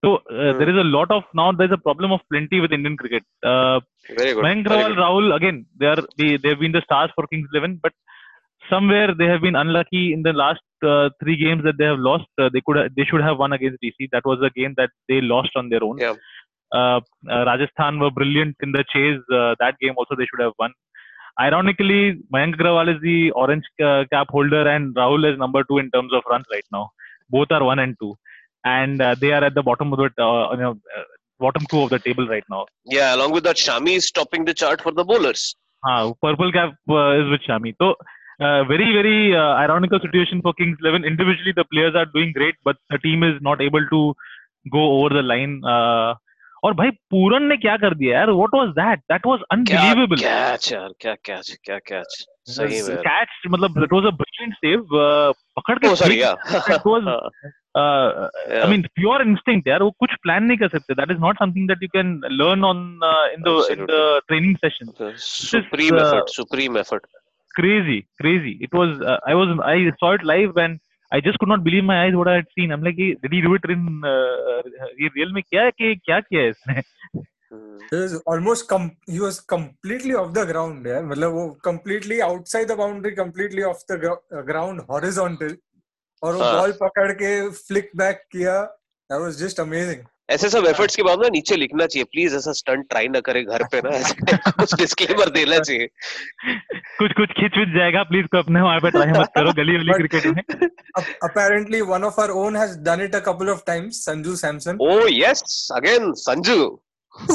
So 0.04 0.16
uh, 0.16 0.20
hmm. 0.30 0.60
there 0.60 0.70
is 0.70 0.78
a 0.78 0.88
lot 0.98 1.12
of 1.12 1.24
now. 1.34 1.52
There 1.52 1.68
is 1.68 1.74
a 1.74 1.78
problem 1.78 2.12
of 2.12 2.22
plenty 2.32 2.60
with 2.60 2.72
Indian 2.72 2.98
cricket. 2.98 3.24
Uh, 3.44 3.80
Very 4.18 4.34
good. 4.34 4.44
Mayank 4.44 4.66
Rahul 4.66 5.36
again. 5.36 5.66
They 5.80 5.86
are 5.86 6.04
they, 6.18 6.38
they 6.38 6.50
have 6.50 6.60
been 6.60 6.72
the 6.72 6.82
stars 6.82 7.12
for 7.16 7.28
Kings 7.28 7.48
Eleven, 7.54 7.80
but 7.84 7.94
somewhere 8.70 9.14
they 9.14 9.26
have 9.26 9.42
been 9.42 9.56
unlucky 9.56 10.14
in 10.14 10.24
the 10.24 10.34
last 10.34 10.62
uh, 10.84 11.10
three 11.22 11.38
games 11.38 11.64
that 11.64 11.78
they 11.78 11.86
have 11.86 12.00
lost. 12.00 12.26
Uh, 12.40 12.50
they 12.54 12.62
could 12.66 12.78
they 12.96 13.04
should 13.04 13.22
have 13.22 13.38
won 13.38 13.54
against 13.54 13.82
DC. 13.84 14.10
That 14.12 14.26
was 14.26 14.40
a 14.42 14.50
game 14.60 14.74
that 14.78 14.90
they 15.08 15.22
lost 15.22 15.52
on 15.56 15.70
their 15.70 15.84
own. 15.84 16.00
Yeah. 16.00 16.16
Uh, 16.74 17.02
uh 17.30 17.44
Rajasthan 17.50 18.00
were 18.00 18.12
brilliant 18.12 18.56
in 18.64 18.72
the 18.72 18.84
chase. 18.94 19.22
Uh, 19.32 19.56
that 19.60 19.76
game 19.80 19.94
also 19.98 20.16
they 20.16 20.26
should 20.26 20.44
have 20.48 20.54
won. 20.58 20.74
Ironically, 21.40 22.20
Mayank 22.34 22.56
Agrawal 22.56 22.94
is 22.94 23.02
the 23.02 23.32
orange 23.32 23.64
uh, 23.84 24.04
cap 24.12 24.28
holder 24.30 24.68
and 24.68 24.96
Rahul 24.96 25.32
is 25.32 25.38
number 25.38 25.64
two 25.64 25.78
in 25.78 25.90
terms 25.92 26.14
of 26.14 26.24
runs 26.30 26.46
right 26.52 26.66
now. 26.72 26.90
Both 27.30 27.52
are 27.52 27.64
one 27.64 27.80
and 27.80 27.96
two 28.02 28.16
and 28.65 29.01
uh, 29.01 29.15
they 29.21 29.33
are 29.33 29.45
at 29.45 29.55
the 29.55 29.63
bottom 29.63 29.93
of 29.93 29.99
the 29.99 30.09
uh, 30.23 30.51
you 30.53 30.63
know, 30.63 30.73
uh, 30.97 31.05
bottom 31.41 31.65
two 31.71 31.81
of 31.83 31.91
the 31.91 31.99
table 31.99 32.27
right 32.29 32.45
now. 32.51 32.65
yeah 32.97 33.15
along 33.15 33.33
with 33.33 33.45
that 33.45 33.57
shami 33.57 33.97
is 34.03 34.11
topping 34.11 34.45
the 34.45 34.55
chart 34.55 34.85
for 34.89 34.93
the 34.93 35.07
bowlers 35.13 35.47
हाँ 35.87 36.11
purple 36.25 36.51
cap 36.53 36.71
is 36.91 37.31
with 37.31 37.41
Shami 37.47 37.73
तो 37.83 37.89
very 38.69 38.87
very 38.97 39.19
ironical 39.65 40.01
situation 40.05 40.41
for 40.47 40.53
Kings 40.61 40.79
11 40.85 41.05
individually 41.11 41.53
the 41.59 41.65
players 41.73 41.99
are 42.01 42.07
doing 42.15 42.33
great 42.39 42.57
but 42.69 42.81
the 42.95 42.99
team 43.05 43.27
is 43.29 43.37
not 43.49 43.63
able 43.67 43.87
to 43.93 44.01
go 44.67 44.85
over 44.95 45.11
the 45.17 45.23
line 45.33 45.59
uh, 45.75 46.15
और 46.65 46.75
भाई 46.75 46.91
पूरन 47.15 47.43
ने 47.49 47.57
क्या 47.57 47.77
कर 47.85 47.95
दिया 47.95 48.19
यार 48.19 48.31
what 48.39 48.57
was 48.59 48.73
that 48.79 49.05
that 49.13 49.29
was 49.31 49.45
क्या 49.53 49.59
unbelievable 49.59 50.23
catch 50.23 50.73
यार 50.73 50.89
क्या 51.01 51.15
कैच 51.29 51.57
क्या 51.65 51.79
कैच 51.91 52.25
सही 52.50 52.82
में 52.82 53.02
catch 53.04 53.34
मतलब 53.50 53.78
was 53.92 54.06
a 54.06 54.16
brilliant 54.22 54.56
save 54.64 54.94
uh, 55.04 55.34
पकड़ 55.58 55.78
के 55.80 55.88
oh 55.88 55.96
it 56.76 56.86
was 56.86 57.08
uh, 57.76 58.30
I 58.64 58.70
mean 58.70 58.86
pure 58.96 59.22
instinct 59.22 59.68
यार 59.68 59.84
वो 59.84 59.92
कुछ 60.04 60.16
plan 60.28 60.48
नहीं 60.48 60.58
कर 60.58 60.70
सकते 60.78 61.20
not 61.20 61.38
something 61.38 61.68
that 61.68 61.82
you 61.82 61.90
can 61.90 62.22
learn 62.30 62.64
on 62.64 63.00
uh, 63.04 63.26
in 63.36 63.42
the 63.42 63.56
in 63.72 63.86
the 63.86 64.22
training 64.28 64.58
session 64.64 64.94
supreme 65.16 65.96
uh, 65.96 66.08
effort 66.08 66.30
supreme 66.30 66.78
effort 66.78 67.06
crazy, 67.56 68.08
crazy. 68.20 68.58
It 68.62 68.74
was. 68.74 69.00
Uh, 69.02 69.20
I 69.26 69.36
was. 69.36 69.50
I 69.64 69.92
saw 70.00 70.14
it 70.14 70.24
live 70.24 70.58
and 70.58 70.80
I 71.12 71.20
just 71.20 71.40
could 71.40 71.50
not 71.50 71.64
believe 71.64 71.84
my 71.84 72.04
eyes 72.04 72.16
what 72.16 72.28
I 72.28 72.36
had 72.36 72.46
seen. 72.58 72.72
I'm 72.72 72.84
like, 72.84 72.96
did 72.96 73.32
he 73.32 73.42
do 73.42 73.54
it 73.56 73.66
in 73.70 74.02
uh, 74.06 74.62
real 75.16 75.32
में 75.34 75.44
क्या 75.44 75.64
है 75.64 75.72
कि 75.72 75.96
क्या 76.06 76.20
किया 76.20 76.42
है 76.42 76.50
इसने? 76.50 76.82
Hmm. 77.52 77.80
He 77.92 77.98
was 78.02 78.14
almost 78.34 78.68
com- 78.68 78.92
he 79.14 79.20
was 79.20 79.40
completely 79.54 80.14
off 80.20 80.30
the 80.36 80.46
ground. 80.52 80.86
Yeah, 80.92 81.02
मतलब 81.08 81.34
वो 81.34 81.42
completely 81.70 82.22
outside 82.28 82.70
the 82.70 82.78
boundary, 82.82 83.16
completely 83.16 83.64
off 83.72 83.82
the 83.90 83.98
gro- 84.04 84.22
uh, 84.38 84.44
ground, 84.52 84.86
horizontal. 84.94 85.58
और 86.24 86.36
वो 86.36 86.44
हाँ. 86.44 86.54
बॉल 86.60 86.72
पकड़ 86.82 87.12
के 87.22 87.34
flick 87.60 87.92
back 88.04 88.24
किया. 88.32 88.56
That 89.10 89.22
was 89.28 89.40
just 89.44 89.60
amazing. 89.68 90.08
ऐसे 90.32 90.50
सब 90.50 90.66
एफर्ट्स 90.66 90.96
के 90.96 91.04
बाद 91.04 91.20
ना 91.22 91.28
नीचे 91.32 91.56
लिखना 91.56 91.86
चाहिए 91.94 92.04
प्लीज़ 92.12 92.36
ऐसा 92.36 92.52
स्टंट 92.58 92.88
ट्राई 92.90 93.08
ना 93.14 93.20
करे 93.28 93.44
घर 93.44 93.64
पे 93.72 93.80
ना 93.86 93.90
ऐसे 93.96 94.38
कुछ 94.60 94.74
डिस्क्लेमर 94.82 95.30
देना 95.38 95.58
चाहिए 95.60 95.88
कुछ 97.00 97.14
कुछ 97.18 97.32
खिंच 97.40 97.58
विच 97.58 97.74
जाएगा 97.78 98.04
प्लीज़ 98.12 98.28
को 98.32 98.38
अपने 98.40 98.62
वहाँ 98.62 98.80
पे 98.86 98.90
ट्राई 98.92 99.12
मत 99.20 99.32
करो 99.38 99.52
गली 99.58 99.76
वाली 99.78 99.98
क्रिकेट 100.08 100.26
में 100.36 100.70
Ap- 101.00 101.12
apparently, 101.30 101.82
one 101.90 102.06
of 102.12 102.22
our 102.26 102.32
own 102.44 102.56
has 102.62 102.78
done 102.88 103.04
it 103.08 103.18
a 103.20 103.22
couple 103.28 103.52
of 103.56 103.66
times. 103.72 104.00
Sanju 104.08 104.38
Samson. 104.44 104.80
Oh 104.88 104.96
yes 105.16 105.44
again 105.76 106.12
Sanju 106.24 106.58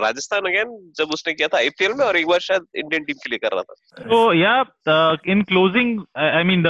Rajasthan 0.00 0.40
again 0.40 0.92
जब 0.96 1.08
उसने 1.08 1.32
किया 1.32 1.48
था 1.48 1.56
आईपीएल 1.56 1.92
में 1.92 2.04
और 2.06 2.16
एक 2.16 2.26
बार 2.26 2.40
शायद 2.40 2.62
इंडियन 2.76 3.04
टीम 3.04 3.16
के 3.16 3.30
लिए 3.30 3.38
कर 3.38 3.48
रहा 3.52 3.62
था। 3.62 3.74
तो 4.02 4.34
yeah 4.34 4.64
in 5.26 5.42
closing 5.42 6.00
I 6.16 6.42
mean 6.44 6.64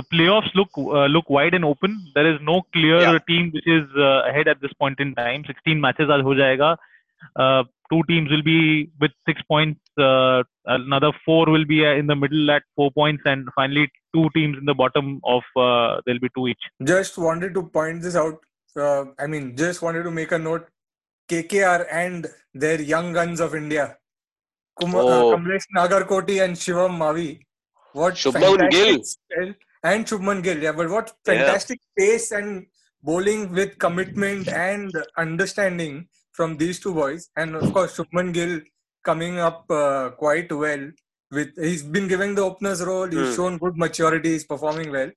playoff 0.28 0.44
look 0.56 0.68
look 1.10 1.24
wide 1.30 1.54
and 1.54 1.64
open 1.64 1.88
there 1.88 2.26
is 2.26 2.42
no 2.42 2.60
clear 2.60 3.18
team 3.18 3.46
is 3.56 4.00
head 4.36 4.48
at 4.48 4.56
this 4.56 4.70
point 4.80 5.00
in 5.00 5.12
time 5.12 5.42
sixteen 5.42 5.78
matches 5.78 6.10
आज 6.10 6.20
हो 6.20 6.34
जाएगा। 6.34 6.76
Uh, 7.36 7.64
two 7.92 8.02
teams 8.08 8.30
will 8.30 8.42
be 8.42 8.90
with 9.00 9.10
six 9.28 9.40
points. 9.48 9.80
Uh, 9.98 10.42
another 10.66 11.12
four 11.24 11.46
will 11.46 11.64
be 11.64 11.84
uh, 11.86 11.90
in 11.94 12.06
the 12.06 12.16
middle 12.16 12.50
at 12.50 12.62
four 12.74 12.90
points, 12.92 13.22
and 13.26 13.48
finally 13.54 13.88
two 14.14 14.28
teams 14.34 14.56
in 14.58 14.64
the 14.64 14.74
bottom 14.74 15.20
of 15.24 15.42
uh, 15.56 16.00
there'll 16.04 16.20
be 16.20 16.30
two 16.36 16.48
each. 16.48 16.64
Just 16.84 17.18
wanted 17.18 17.54
to 17.54 17.62
point 17.62 18.02
this 18.02 18.16
out. 18.16 18.38
Uh, 18.76 19.06
I 19.18 19.26
mean, 19.26 19.56
just 19.56 19.80
wanted 19.82 20.02
to 20.02 20.10
make 20.10 20.32
a 20.32 20.38
note. 20.38 20.68
KKR 21.28 21.86
and 21.90 22.26
their 22.54 22.80
young 22.80 23.12
guns 23.12 23.40
of 23.40 23.54
India, 23.54 23.96
Kum- 24.80 24.94
uh, 24.94 24.98
Oh. 25.00 25.36
Kamlesh 25.36 25.64
Nagarkoti 25.76 26.42
and 26.44 26.54
Shivam 26.56 26.96
Mavi. 26.98 27.40
What 27.94 28.14
Shubman 28.14 28.70
Gill. 28.70 29.02
spell- 29.02 29.54
and 29.82 30.06
Shubman 30.06 30.42
Gill. 30.42 30.58
Yeah, 30.62 30.72
but 30.72 30.88
what 30.90 31.12
fantastic 31.24 31.80
pace 31.98 32.30
and 32.30 32.66
bowling 33.02 33.50
with 33.52 33.78
commitment 33.78 34.46
and 34.48 34.92
understanding 35.16 36.06
from 36.36 36.56
these 36.62 36.78
two 36.80 36.94
boys. 36.94 37.28
And 37.36 37.54
of 37.56 37.72
course, 37.72 37.96
Shubman 37.96 38.32
Gill 38.38 38.60
coming 39.04 39.38
up 39.38 39.70
uh, 39.70 40.10
quite 40.10 40.52
well. 40.52 40.84
With 41.36 41.50
he's 41.68 41.82
been 41.82 42.06
given 42.08 42.34
the 42.36 42.42
openers 42.42 42.84
role. 42.84 43.08
He's 43.08 43.28
Hmm. 43.30 43.36
shown 43.38 43.58
good 43.58 43.76
maturity. 43.84 44.32
He's 44.34 44.44
performing 44.54 44.92
well. 44.92 45.10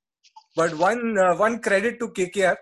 But 0.56 0.74
one 0.76 1.18
uh, 1.18 1.36
one 1.36 1.60
credit 1.68 2.00
to 2.00 2.10
KKR, 2.10 2.56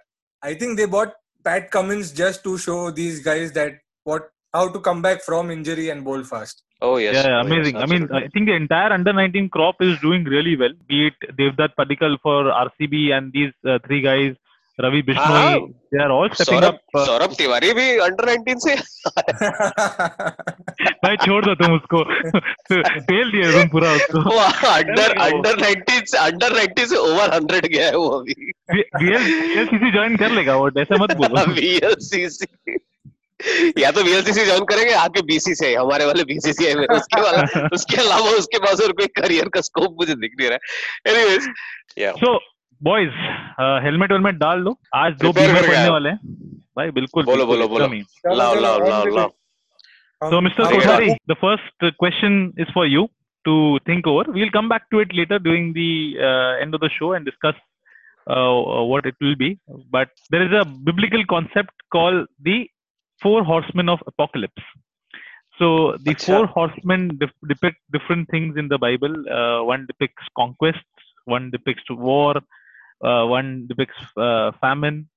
I 0.44 0.54
think 0.56 0.78
they 0.78 0.86
bought 0.86 1.14
Pat 1.46 1.72
Cummins 1.72 2.12
just 2.12 2.44
to 2.44 2.58
show 2.58 2.80
these 2.92 3.22
guys 3.28 3.54
that 3.54 3.78
what 4.04 4.30
how 4.54 4.68
to 4.74 4.80
come 4.88 5.02
back 5.02 5.22
from 5.28 5.50
injury 5.52 5.90
and 5.94 6.04
bowl 6.04 6.24
fast. 6.24 6.64
Oh 6.82 6.98
yes. 6.98 7.16
Yeah, 7.16 7.28
yeah, 7.30 7.38
Oh, 7.40 7.46
yes, 7.46 7.54
amazing. 7.54 7.78
I 7.78 7.86
mean. 7.92 8.04
I 8.14 8.28
think 8.34 8.48
the 8.48 8.56
entire 8.64 8.92
under 8.98 9.14
19 9.14 9.50
crop 9.56 9.76
is 9.82 9.98
doing 10.00 10.26
really 10.26 10.56
well. 10.58 10.76
Be 10.88 11.08
it 11.08 11.14
Devdutt 11.40 11.72
Padikal 11.80 12.18
for 12.22 12.38
RCB 12.66 13.12
and 13.18 13.32
these 13.34 13.54
uh, 13.66 13.80
three 13.88 14.02
guys, 14.02 14.36
Ravi 14.80 15.02
Bishnoi, 15.02 15.18
Ah, 15.18 15.58
they 15.92 15.98
are 15.98 16.12
all 16.12 16.30
stepping 16.30 16.62
Saurabh 17.06 17.34
Tiwari 17.38 17.74
भी 17.74 17.98
under 17.98 18.26
19 18.34 18.60
से 18.66 18.76
भाई 21.04 21.16
छोड़ 21.18 21.46
दो 21.46 21.56
तुम 21.56 21.76
उसको। 21.76 22.04
Fail 23.08 23.32
दिया 23.32 23.52
तुम 23.52 23.68
पूरा 23.70 23.92
उसको। 23.92 24.22
वो 24.22 24.40
अंडर 24.72 25.12
अंडर 25.22 25.58
19 25.62 26.06
से 26.12 26.18
अंडर 26.18 26.54
19 26.54 26.90
से 26.90 26.96
ओवर 26.96 27.40
100 27.40 27.68
गया 27.74 27.86
है 27.86 27.96
वो 27.96 28.08
अभी। 28.08 28.52
बीएलसीसी 28.74 29.92
ज्वाइन 29.92 30.18
कर 30.18 30.32
लेगा 30.32 30.56
वो 30.56 30.70
ऐसा 30.82 31.04
मत 31.04 31.16
बोलो। 31.18 31.46
वीएलसीसी 31.54 32.46
या 33.82 33.92
तो 33.92 34.04
वीएलसीसी 34.04 34.46
ज्वाइन 34.46 34.66
करेंगे 34.66 34.94
आके 34.94 35.22
बीसीसीआई 35.22 35.74
हमारे 35.74 36.06
वाले 36.06 36.24
बीसीसीआई 36.24 36.76
में 36.76 36.88
उसके 36.88 37.22
वाला 37.22 37.68
उसके 37.74 38.02
अलावा 38.02 38.30
उसके 38.38 38.58
पास 38.58 38.82
और 38.82 38.92
कोई 38.92 39.08
करियर 39.22 39.48
का 39.48 39.62
स्कोप 39.62 39.96
मुझे 40.00 40.14
दिख 40.14 40.32
नहीं 40.40 40.50
रहा। 40.50 40.58
है 41.08 41.16
anyways 41.16 41.50
yeah 42.00 42.12
so 42.12 42.57
boys 42.84 43.14
helmet 43.84 44.10
uh, 44.10 44.14
वेलमेट 44.14 44.36
डाल 44.36 44.64
दो 44.64 44.76
आज 44.96 45.14
दो 45.22 45.32
बीमर 45.34 45.68
पड़ने 45.68 45.90
वाले 45.90 46.10
हैं। 46.10 46.20
भाई 46.78 46.92
बिल्कुल 46.98 47.24
बोलो 47.26 47.46
बोलो 47.46 47.68
बोलो। 47.68 47.88
लाओ 48.36 48.56
लाओ 48.62 48.80
लाओ 48.90 49.06
लाओ। 49.16 49.30
So 50.22 50.42
Mr 50.42 50.74
Kothari 50.74 51.10
the 51.30 51.34
first 51.42 51.86
question 52.00 52.54
is 52.60 52.72
for 52.74 52.88
you 52.88 53.10
to 53.46 53.58
think 53.88 54.08
over 54.08 54.30
we 54.32 54.40
will 54.40 54.50
come 54.50 54.70
back 54.70 54.82
to 54.92 55.02
it 55.02 55.14
later 55.14 55.40
during 55.40 55.74
the 55.74 55.78
end 56.62 56.76
of 56.76 56.86
the 56.86 56.90
show 56.98 57.14
and 57.16 57.26
discuss 57.26 57.62
what 58.30 59.08
it 59.08 59.16
will 59.24 59.36
be 59.36 59.50
but 59.70 60.10
there 60.32 60.44
is 60.44 60.56
a 60.56 60.64
biblical 60.90 61.24
concept 61.36 61.82
called 61.92 62.28
the 62.50 62.64
four 63.24 63.42
horsemen 63.54 63.90
of 63.90 64.00
apocalypse 64.08 64.74
So 65.60 65.68
the 66.06 66.14
Achha. 66.14 66.26
four 66.26 66.46
horsemen 66.56 67.06
dif- 67.22 67.46
depict 67.52 67.80
different 67.94 68.28
things 68.34 68.58
in 68.62 68.68
the 68.74 68.78
Bible. 68.82 69.14
Uh, 69.38 69.64
one 69.70 69.86
depicts 69.86 70.28
conquest, 70.40 70.84
one 71.36 71.48
depicts 71.56 71.90
war, 72.10 72.34
uh, 72.36 72.42
one 73.00 73.68
depicts 73.68 73.98
uh, 74.18 74.52
famine, 74.62 75.08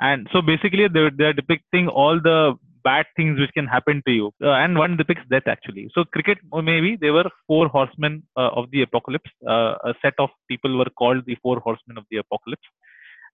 and 0.00 0.28
so 0.32 0.42
basically 0.42 0.88
they're, 0.88 1.10
they're 1.10 1.32
depicting 1.32 1.88
all 1.88 2.20
the 2.20 2.54
bad 2.82 3.06
things 3.16 3.38
which 3.38 3.52
can 3.52 3.66
happen 3.66 4.02
to 4.06 4.12
you. 4.12 4.32
Uh, 4.42 4.52
and 4.52 4.78
one 4.78 4.96
depicts 4.96 5.22
death 5.30 5.46
actually. 5.46 5.90
So 5.94 6.04
cricket 6.04 6.38
maybe 6.52 6.96
they 6.96 7.10
were 7.10 7.24
four 7.46 7.68
horsemen 7.68 8.22
uh, 8.36 8.50
of 8.56 8.70
the 8.70 8.82
apocalypse. 8.82 9.30
Uh, 9.46 9.74
a 9.84 9.94
set 10.02 10.14
of 10.18 10.30
people 10.48 10.78
were 10.78 10.90
called 10.98 11.24
the 11.26 11.36
four 11.42 11.60
horsemen 11.60 11.98
of 11.98 12.04
the 12.10 12.18
apocalypse. 12.18 12.66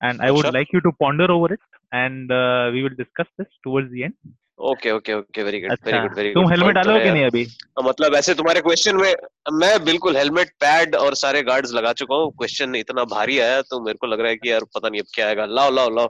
And 0.02 0.20
i 0.20 0.30
would 0.30 0.44
Acha. 0.44 0.52
like 0.52 0.68
you 0.72 0.80
to 0.82 0.92
ponder 1.00 1.30
over 1.30 1.54
it. 1.54 1.60
And 1.92 2.30
uh, 2.30 2.70
we 2.72 2.82
will 2.82 2.96
discuss 2.96 3.28
this 3.38 3.48
towards 3.64 3.90
the 3.92 4.04
end 4.04 4.14
okay 4.58 4.90
okay 4.90 5.12
okay 5.12 5.42
very 5.42 5.60
good 5.60 5.72
very 5.86 5.98
good 5.98 6.16
very 6.16 6.30
तुम 6.34 6.50
helmet 6.50 6.74
डालो 6.74 6.98
कि 7.04 7.10
नहीं 7.10 7.24
अभी? 7.24 7.46
मतलब 7.84 8.14
ऐसे 8.14 8.34
तुम्हारे 8.34 8.60
question 8.60 8.96
में 8.96 9.14
मैं 9.52 9.84
बिल्कुल 9.84 10.16
हेलमेट 10.16 10.48
पैड 10.48 10.94
और 10.94 11.14
सारे 11.14 11.42
गार्ड्स 11.42 11.74
लगा 11.74 11.92
चुका 11.92 12.14
हूँ। 12.14 12.30
क्वेश्चन 12.30 12.74
इतना 12.74 13.04
भारी 13.04 13.38
आया 13.38 13.60
तो 13.62 13.84
मेरे 13.84 13.98
को 14.00 14.06
लग 14.06 14.20
रहा 14.20 14.28
है 14.28 14.36
कि 14.36 14.52
यार 14.52 14.60
पता 14.60 14.88
नहीं 14.88 15.00
अब 15.00 15.06
क्या 15.14 15.26
आएगा। 15.26 15.46
लाओ 15.46 15.70
लाओ 15.70 15.90
लाओ। 15.90 16.06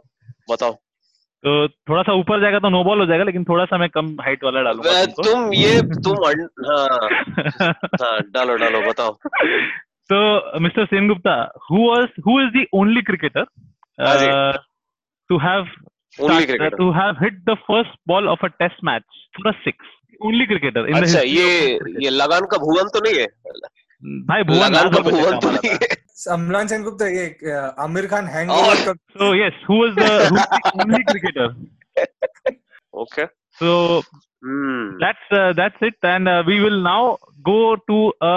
बताओ। 0.50 0.72
तो 1.44 1.68
थोड़ा 1.68 2.02
सा 2.02 2.12
ऊपर 2.12 2.40
जाएगा 2.40 2.58
तो 2.58 2.68
नो 2.68 2.84
बॉल 2.84 3.00
हो 3.00 3.06
जाएगा 3.06 3.24
लेकिन 3.24 3.44
थोड़ा 3.44 3.64
सा 3.64 3.78
मैं 3.78 3.88
कम 3.88 4.16
हाइट 4.20 4.44
वाला 4.44 4.62
डालूँगा 4.62 5.04
तुम 5.04 5.52
ये 5.52 5.82
तुम 5.82 6.16
हाँ। 6.70 6.98
हाँ 8.02 8.20
डालो 8.20 8.56
डालो 8.56 8.80
बताओ। 8.90 9.18
तो 10.12 10.58
Mr 10.60 10.84
Sen 10.84 11.08
Gupta 11.08 11.52
was 11.72 12.06
who 12.26 12.34
is 12.42 12.52
the 12.54 12.64
only 12.74 13.02
cricketer 13.10 13.44
हाँ 14.00 14.16
जी। 14.16 14.26
uh, 14.26 15.64
to 16.17 16.23
have 16.23 16.31
only 16.31 16.45
start- 16.45 16.47
cricketer 16.49 16.77
to 16.83 16.87
have 16.99 17.19
hit 17.25 17.35
the 17.51 17.55
first 17.67 17.93
ball 18.11 18.29
of 18.35 18.45
a 18.47 18.49
test 18.63 18.81
match 18.91 19.19
for 19.37 19.47
a 19.51 19.55
six. 19.67 19.91
Only 20.29 20.45
cricketer 20.49 20.81
in 20.87 20.93
the 20.93 21.01
अच्छा 21.01 21.19
history 21.19 21.35
ये 21.35 21.75
of 21.75 21.81
cricket. 21.83 22.01
ये 22.03 22.09
लगान 22.09 22.45
का 22.53 22.57
भुवन 22.65 22.89
तो 22.95 22.99
नहीं 23.05 23.19
है 23.19 23.27
भाई 24.31 24.43
भुवन 24.49 24.59
लगान 24.59 24.73
लाल 24.73 24.89
का 24.93 24.99
बॉल 24.99 25.11
पे 25.11 25.17
भुवन 25.17 25.31
छक्का 25.31 25.39
तो 25.39 25.47
मारा 25.47 25.59
नहीं 25.63 25.77
था. 25.77 25.85
है 25.85 26.33
अमलान 26.37 26.67
सेनगुप्ता 26.67 27.07
ये 27.07 27.25
uh, 27.53 27.69
आमिर 27.85 28.07
खान 28.13 28.25
और- 28.25 28.33
हैंगओवर 28.33 28.83
का 28.87 28.93
So 29.19 29.31
yes, 29.41 29.61
who 29.69 29.77
was 29.83 29.95
the, 30.01 30.09
who 30.29 30.35
was 30.35 30.49
the 30.55 30.83
only 30.85 31.03
cricketer? 31.11 31.47
Okay 33.03 33.25
So 33.61 33.71
hmm 34.45 34.99
that's 35.01 35.33
uh, 35.39 35.53
that's 35.61 35.81
it, 35.87 35.97
and 36.11 36.27
uh, 36.33 36.43
we 36.45 36.59
will 36.65 36.79
now 36.85 37.17
go 37.49 37.57
to 37.91 37.97
a 38.27 38.33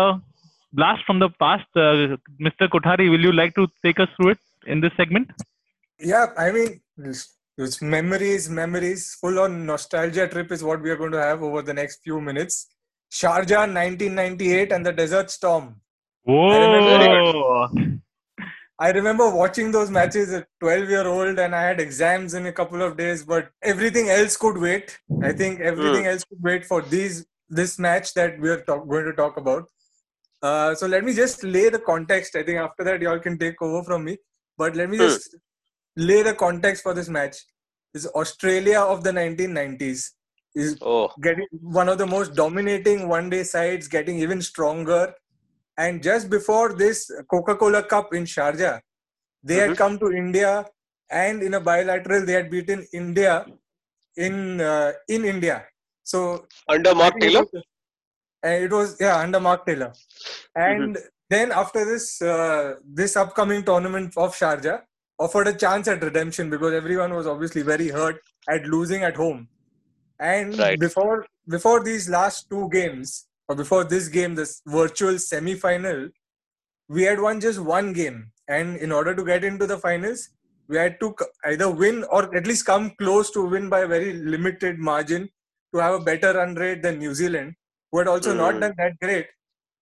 blast 0.72 1.04
from 1.06 1.20
the 1.24 1.28
past. 1.44 1.78
Uh, 1.84 2.16
Mr. 2.48 2.68
Kothari, 2.74 3.06
will 3.14 3.24
you 3.28 3.32
like 3.32 3.54
to 3.60 3.66
take 3.86 4.00
us 4.04 4.10
through 4.16 4.30
it 4.34 4.40
in 4.74 4.80
this 4.86 4.92
segment? 5.02 5.30
Yeah, 6.00 6.26
I 6.44 6.50
mean, 6.56 6.74
it's, 7.59 7.75
it's 7.75 7.81
memories, 7.81 8.49
memories, 8.49 9.15
full 9.19 9.39
on 9.39 9.65
nostalgia 9.65 10.27
trip 10.27 10.51
is 10.51 10.63
what 10.63 10.81
we 10.81 10.89
are 10.89 10.95
going 10.95 11.11
to 11.11 11.21
have 11.21 11.43
over 11.43 11.61
the 11.61 11.73
next 11.73 12.01
few 12.03 12.21
minutes. 12.21 12.67
Sharjah 13.11 13.73
1998 13.73 14.71
and 14.71 14.85
the 14.85 14.91
Desert 14.93 15.31
Storm. 15.31 15.81
Whoa! 16.23 17.67
I 18.81 18.91
remember 18.91 19.29
watching 19.29 19.71
those 19.71 19.89
matches 19.91 20.31
at 20.33 20.47
12 20.61 20.89
year 20.89 21.07
old 21.07 21.39
and 21.39 21.53
I 21.55 21.63
had 21.63 21.79
exams 21.79 22.33
in 22.33 22.45
a 22.45 22.53
couple 22.53 22.81
of 22.81 22.97
days, 22.97 23.23
but 23.23 23.49
everything 23.61 24.09
else 24.09 24.37
could 24.37 24.57
wait. 24.57 24.97
I 25.21 25.33
think 25.33 25.59
everything 25.59 26.05
else 26.05 26.23
could 26.23 26.41
wait 26.41 26.65
for 26.65 26.81
these 26.81 27.25
this 27.49 27.79
match 27.79 28.13
that 28.13 28.39
we 28.39 28.49
are 28.49 28.61
talk, 28.61 28.87
going 28.87 29.05
to 29.05 29.13
talk 29.13 29.37
about. 29.37 29.67
Uh, 30.41 30.75
so 30.75 30.87
let 30.87 31.03
me 31.03 31.13
just 31.13 31.43
lay 31.43 31.69
the 31.69 31.79
context. 31.79 32.35
I 32.35 32.43
think 32.43 32.59
after 32.59 32.83
that 32.85 33.01
y'all 33.01 33.19
can 33.19 33.37
take 33.37 33.61
over 33.61 33.83
from 33.83 34.05
me. 34.05 34.17
But 34.57 34.75
let 34.75 34.89
me 34.89 34.97
Hmm. 34.97 35.03
just 35.03 35.35
lay 35.99 36.21
the 36.23 36.33
context 36.33 36.83
for 36.83 36.93
this 36.93 37.09
match 37.09 37.37
is 37.93 38.07
Australia 38.07 38.79
of 38.79 39.03
the 39.03 39.11
1990s 39.11 40.11
is 40.55 40.77
oh. 40.81 41.09
getting 41.21 41.47
one 41.61 41.89
of 41.89 41.97
the 41.97 42.05
most 42.05 42.35
dominating 42.35 43.07
one 43.07 43.29
day 43.29 43.43
sides 43.43 43.87
getting 43.87 44.19
even 44.19 44.41
stronger 44.41 45.13
and 45.77 46.01
just 46.01 46.29
before 46.29 46.73
this 46.73 47.11
Coca-Cola 47.29 47.83
Cup 47.83 48.13
in 48.13 48.23
Sharjah 48.23 48.79
they 49.43 49.57
mm-hmm. 49.57 49.69
had 49.69 49.77
come 49.77 49.99
to 49.99 50.11
India 50.11 50.65
and 51.11 51.43
in 51.43 51.53
a 51.55 51.59
bilateral 51.59 52.25
they 52.25 52.33
had 52.33 52.49
beaten 52.49 52.85
India 52.93 53.45
in 54.15 54.61
uh, 54.61 54.91
in 55.07 55.25
India 55.25 55.63
so 56.03 56.45
under 56.67 56.95
Mark 56.95 57.19
Taylor 57.19 57.45
and 58.43 58.53
uh, 58.61 58.65
it 58.65 58.71
was 58.71 58.95
yeah 58.99 59.17
under 59.17 59.39
Mark 59.39 59.65
Taylor 59.65 59.91
mm-hmm. 59.91 60.61
and 60.61 60.95
mm-hmm. 60.95 61.07
then 61.29 61.51
after 61.51 61.85
this 61.85 62.21
uh, 62.21 62.75
this 63.01 63.15
upcoming 63.15 63.63
tournament 63.63 64.13
of 64.17 64.35
Sharjah 64.35 64.79
offered 65.19 65.47
a 65.47 65.53
chance 65.53 65.87
at 65.87 66.03
redemption 66.03 66.49
because 66.49 66.73
everyone 66.73 67.13
was 67.13 67.27
obviously 67.27 67.61
very 67.61 67.89
hurt 67.89 68.21
at 68.49 68.65
losing 68.65 69.03
at 69.03 69.15
home. 69.15 69.47
And 70.19 70.57
Right. 70.57 70.79
before 70.79 71.25
before 71.47 71.83
these 71.83 72.07
last 72.09 72.49
two 72.49 72.69
games 72.71 73.27
or 73.47 73.55
before 73.55 73.83
this 73.83 74.07
game, 74.07 74.35
this 74.35 74.61
virtual 74.67 75.17
semi-final, 75.17 76.09
we 76.87 77.03
had 77.03 77.19
won 77.19 77.39
just 77.39 77.59
one 77.59 77.93
game. 77.93 78.31
And 78.47 78.77
in 78.77 78.91
order 78.91 79.15
to 79.15 79.23
get 79.23 79.43
into 79.43 79.65
the 79.67 79.77
finals, 79.77 80.29
we 80.67 80.77
had 80.77 80.99
to 80.99 81.15
either 81.45 81.69
win 81.69 82.03
or 82.11 82.21
at 82.35 82.45
least 82.45 82.65
come 82.65 82.91
close 82.99 83.31
to 83.31 83.43
win 83.53 83.69
by 83.69 83.79
a 83.81 83.87
very 83.87 84.13
limited 84.13 84.77
margin 84.77 85.27
to 85.73 85.79
have 85.81 85.95
a 85.95 86.03
better 86.09 86.33
run 86.33 86.53
rate 86.55 86.81
than 86.83 86.99
New 86.99 87.13
Zealand, 87.15 87.55
who 87.91 87.99
had 87.99 88.07
also 88.07 88.33
not 88.35 88.55
Mm. 88.55 88.61
done 88.61 88.73
that 88.77 88.99
great. 89.01 89.27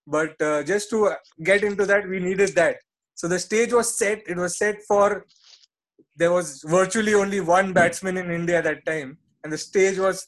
But 0.06 0.42
uh, 0.42 0.64
just 0.64 0.90
to 0.92 1.14
get 1.44 1.64
into 1.64 1.86
that, 1.86 2.08
we 2.08 2.20
needed 2.20 2.56
that. 2.56 2.78
So 3.19 3.29
the 3.29 3.39
stage 3.39 3.73
was 3.73 3.91
set. 3.97 4.23
It 4.27 4.37
was 4.37 4.57
set 4.59 4.83
for. 4.83 5.27
There 6.17 6.31
was 6.33 6.63
virtually 6.77 7.15
only 7.15 7.41
one 7.41 7.73
batsman 7.73 8.17
in 8.23 8.31
India 8.31 8.63
that 8.63 8.81
time, 8.87 9.13
and 9.45 9.53
the 9.53 9.59
stage 9.59 9.99
was 9.99 10.23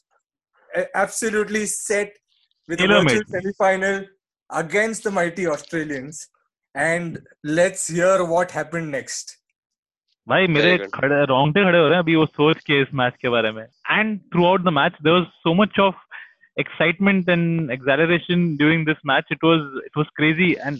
a- 0.71 0.87
absolutely 0.95 1.65
set 1.65 2.13
with 2.69 2.79
a 2.79 2.83
Tailor-made. 2.83 3.17
virtual 3.17 3.35
semi-final 3.35 3.99
against 4.49 5.03
the 5.03 5.11
mighty 5.11 5.47
Australians. 5.47 6.21
And 6.75 7.19
let's 7.43 7.87
hear 7.87 8.15
what 8.35 8.51
happened 8.59 8.91
next. 8.91 9.35
भाई 10.27 10.47
मेरे 10.47 10.77
good. 10.77 10.89
खड़े 10.93 11.23
रोंगटे 11.25 11.63
खड़े 11.65 11.77
हो 11.79 11.85
रहे 11.87 11.93
हैं 11.93 12.03
अभी 12.03 12.15
वो 12.15 12.25
सोच 12.25 12.63
के 12.67 12.79
इस 12.81 12.93
मैच 13.01 13.13
के 13.21 13.29
बारे 13.29 13.51
में 13.57 13.63
and 13.63 14.19
throughout 14.45 14.61
the 14.61 14.69
match 14.77 14.93
there 15.03 15.15
was 15.15 15.25
so 15.43 15.53
much 15.61 15.79
of 15.79 15.99
excitement 16.59 17.29
and 17.29 17.71
acceleration 17.71 18.45
during 18.57 18.85
this 18.85 19.05
match 19.11 19.31
it 19.31 19.43
was 19.43 19.59
it 19.85 19.97
was 19.97 20.05
crazy 20.15 20.51
and 20.59 20.79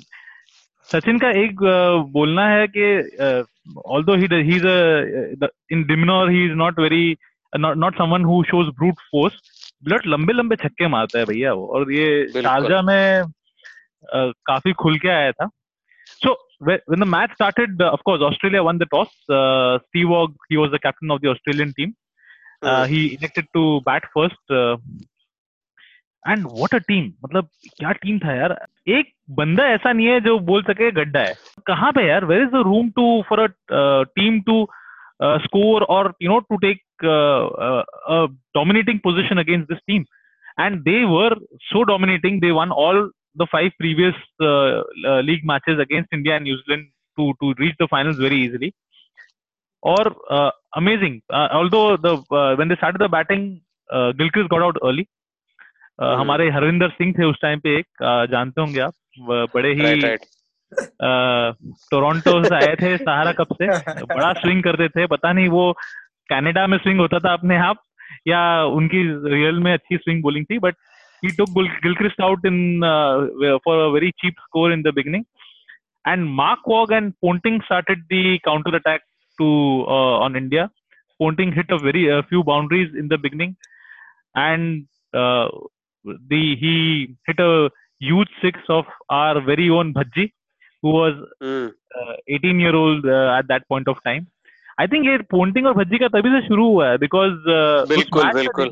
Sachin 0.92 1.18
का 1.18 1.30
एक 1.40 1.61
बोलना 2.12 2.47
है 2.49 2.66
कि 2.76 2.87
although 4.04 4.14
he 4.14 4.25
is 4.25 4.66
in 5.73 5.85
he 6.30 6.44
is 6.44 6.52
not 6.62 6.80
very 6.80 7.16
not 7.52 7.94
someone 7.99 8.25
who 8.25 8.42
shows 8.49 8.68
brute 8.78 9.00
force 9.11 9.35
blood 9.85 10.06
लंबे 10.06 10.32
लंबे 10.32 10.56
छक्के 10.56 10.88
मारता 10.88 11.18
है 11.18 11.25
भैया 11.25 11.52
वो। 11.52 11.66
और 11.66 11.92
ये 11.92 12.26
शारजा 12.42 12.82
में 12.82 13.23
आ, 13.23 14.26
काफ़ी 14.47 14.73
खुल 14.82 14.99
के 14.99 15.09
आया 15.09 15.32
था। 15.32 15.49
So 16.06 16.32
when 16.62 17.00
the 17.00 17.06
match 17.09 17.30
started 17.30 17.82
off 17.82 18.11
Australia 18.11 18.62
won 18.62 18.78
the 18.78 18.87
toss 18.90 19.09
Steve 19.30 20.09
Waugh 20.09 20.35
he 20.52 20.56
was 20.56 20.70
the 20.70 20.78
captain 20.82 21.11
of 21.11 21.20
the 21.23 21.26
Australian 21.28 21.73
team 21.76 21.92
he 22.92 23.04
elected 23.06 23.44
to 23.54 23.62
bat 23.88 24.06
first 24.16 24.52
and 26.25 26.46
what 26.60 26.74
a 26.74 26.80
team! 26.89 27.12
मतलब 27.24 27.50
क्या 27.80 27.92
टीम 28.04 28.20
था 28.20 28.34
यार 28.36 28.56
एक 28.98 29.12
बंदा 29.39 29.68
ऐसा 29.74 29.92
नहीं 29.94 30.08
है 30.08 30.20
जो 30.22 30.38
बोल 30.50 30.63
सके 30.63 30.92
गड्ढा 30.92 31.20
है 31.20 31.34
कहाँ 31.68 31.92
पे 31.94 32.08
यार 32.08 32.25
where 32.25 32.42
is 32.42 32.50
the 32.50 32.63
room 32.65 32.89
to 32.96 33.06
for 33.30 33.39
a 33.42 33.48
team 34.15 34.39
to 34.50 34.68
score 35.46 35.84
और 35.98 36.13
you 36.22 36.30
know 36.30 36.39
to 36.50 36.58
take 36.68 36.82
dominating 38.58 39.00
position 39.06 39.39
against 39.39 39.65
this 39.72 39.80
team 39.89 40.04
and 40.63 40.86
they 40.86 41.00
were 41.13 41.32
so 41.72 41.80
dominating 41.89 42.38
they 42.44 42.51
won 42.58 42.70
all 42.84 43.00
the 43.42 43.48
five 43.54 43.74
previous 43.82 44.15
uh, 44.39 44.82
uh, 45.10 45.20
league 45.30 45.44
matches 45.51 45.82
against 45.86 46.15
india 46.18 46.36
and 46.36 46.48
new 46.50 46.56
zealand 46.62 46.86
to 47.18 47.25
to 47.42 47.50
reach 47.63 47.75
the 47.82 47.88
finals 47.96 48.22
very 48.25 48.38
easily 48.44 48.70
or 49.84 50.06
uh, 50.30 50.51
amazing 50.82 51.18
uh, 51.30 51.50
although 51.51 51.98
the 51.98 52.13
uh, 52.39 52.56
when 52.62 52.70
they 52.70 52.80
started 52.84 53.06
the 53.06 53.12
batting 53.18 53.46
uh, 53.89 54.10
gilchrist 54.13 54.50
got 54.50 54.65
out 54.70 54.82
early 54.84 55.06
uh, 55.06 55.10
hmm. 55.10 55.19
हमारे 56.02 56.45
हम्म। 56.45 56.57
हरविंदर 56.57 56.88
सिंह 56.88 57.12
थे 57.19 57.25
उस 57.25 57.40
time 57.42 57.59
पे 57.61 57.76
एक 57.78 57.87
जानते 58.30 58.61
होंगे 58.61 58.80
आप? 58.80 58.92
बड़े 59.54 59.73
ही 59.75 60.00
Toronto 61.92 62.42
से 62.45 62.54
आए 62.54 62.75
थे 62.83 62.97
सहारा 62.97 63.33
कप 63.40 63.52
से। 63.52 63.66
बड़ा 64.04 64.33
स्विंग 64.33 64.62
करते 64.62 64.88
थे। 64.88 65.07
पता 65.07 65.33
नहीं 65.33 65.49
वो 65.49 65.73
कनाडा 66.30 66.66
में 66.66 66.78
स्विंग 66.78 67.00
होता 67.00 67.19
था 67.19 67.33
अपने 67.33 67.57
आप 67.57 67.83
या 68.28 68.40
उनकी 68.64 69.02
रियल 69.30 69.59
में 69.59 69.73
अच्छी 69.73 69.97
स्विंग 69.97 70.23
बोलिंग 70.23 70.45
थी 70.50 70.59
but 70.59 70.75
he 71.23 71.37
took 71.37 71.50
Gilchrist 71.59 72.21
out 72.21 72.47
in 72.47 72.80
for 73.64 73.85
a 73.85 73.88
very 73.92 74.11
cheap 74.11 74.35
score 74.40 74.73
in 74.73 74.83
the 74.83 74.92
beginning 74.95 75.25
and 76.09 76.28
Mark 76.28 76.62
Waugh 76.69 76.92
and 76.92 77.12
Ponting 77.12 77.61
started 77.62 78.02
the 78.12 78.38
counter 78.45 78.75
attack 78.75 79.00
to 79.38 79.50
on 79.85 80.37
India 80.37 80.66
Ponting 81.21 81.54
hit 81.54 81.73
a 81.73 81.76
very 81.76 82.07
few 82.21 82.42
boundaries 82.42 82.97
in 82.97 83.09
the 83.09 83.21
beginning 83.21 83.54
and 84.37 84.85
the 86.04 86.57
he 86.57 87.16
hit 87.28 87.40
a 87.40 87.71
huge 88.00 88.28
six 88.42 88.59
of 88.69 88.85
our 89.11 89.40
very 89.40 89.71
own 89.71 89.95
Bhaji 89.95 90.33
who 90.83 90.90
was 90.90 91.14
uh, 91.45 91.69
18 92.28 92.61
year 92.61 92.75
old 92.75 93.04
uh, 93.07 93.38
at 93.38 93.49
that 93.49 93.69
point 93.69 93.88
of 93.88 93.97
time 94.07 94.26
I 94.80 94.87
think 94.87 95.07
ये 95.07 95.19
Ponting 95.19 95.66
और 95.66 95.73
भज्जी 95.73 95.99
का 95.99 96.09
तभी 96.09 96.28
से 96.28 96.47
शुरू 96.49 96.66
हुआ 96.66 96.88
है 96.88 96.99
because 96.99 97.33
बिल्कुल, 97.88 98.33
बिल्कुल। 98.33 98.69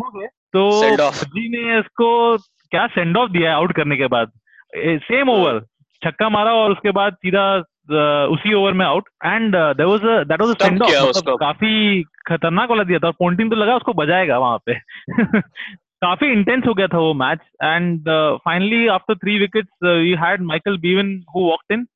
तो. 0.52 0.70
भज्जी 1.10 1.48
ने 1.48 1.78
इसको 1.78 2.36
क्या 2.70 2.86
सेंड 2.86 3.16
ऑफ़ 3.16 3.30
दिया 3.30 3.56
आउट 3.56 3.72
करने 3.72 3.96
के 3.96 4.06
बाद 4.06 4.30
सेम। 4.76 5.28
ओवर 5.28 5.60
छक्का 6.04 6.28
मारा 6.28 6.54
और 6.54 6.72
उसके 6.72 6.90
बाद 6.90 7.12
सीधा 7.12 7.60
uh, 7.60 8.32
उसी 8.34 8.54
ओवर 8.54 8.72
में 8.72 8.86
out 8.86 9.08
and 9.24 9.56
there 9.56 9.86
was 9.86 10.00
that 10.00 10.40
was 10.40 10.50
a 10.50 10.64
send 10.64 10.82
off. 10.82 11.20
काफ़ी 11.28 12.02
खतरनाक 12.02 12.70
वाला 12.70 12.82
दिया 12.82 12.98
था 12.98 13.06
और 13.06 13.12
पोन्टिंग 13.12 13.50
तो 13.50 13.56
लगा 13.56 13.76
उसको 13.76 13.92
बजाएगा 13.92 14.38
वहाँ 14.38 14.58
पे 14.66 14.80
काफ़ी 16.02 16.26
इंटेंस 16.32 16.64
हो 16.66 16.74
गया 16.74 16.86
था 16.86 16.98
वो 16.98 17.14
match 17.14 17.38
and 17.62 18.08
finally 18.44 18.86
after 18.86 19.14
three 19.14 19.38
wickets 19.38 19.84
you 19.84 20.16
had 20.16 20.42
Michael 20.42 20.78
Bevan 20.78 21.08
who 21.34 21.40
walked 21.40 21.72
in 21.72 21.86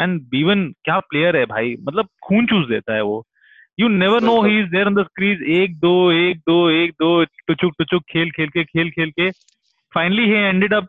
and 0.00 0.20
Bevan 0.30 0.64
क्या 0.84 0.98
प्लेयर 1.00 1.36
है 1.36 1.44
भाई? 1.46 1.76
मतलब 1.88 2.08
खून 2.22 2.46
चूस 2.46 2.66
देता 2.68 2.94
है 2.94 3.02
वो. 3.02 3.26
You 3.80 3.88
never 3.88 4.22
know 4.22 4.42
he 4.42 4.58
is 4.60 4.66
there 4.70 4.86
on 4.86 4.94
the 4.94 5.04
crease 5.04 5.42
एक 5.58 5.78
दो 5.80 6.12
एक 6.12 6.38
दो 6.38 6.70
एक 6.70 6.92
दो 6.92 7.24
टुचुक 7.24 7.72
टुचुक 7.78 8.02
खेल 8.12 8.30
खेल 8.30 8.48
के 8.48 8.64
खेल 8.64 8.90
खेल 8.90 9.10
के. 9.10 9.30
Finally 9.94 10.22
he 10.22 10.34
ended 10.34 10.74
up 10.74 10.88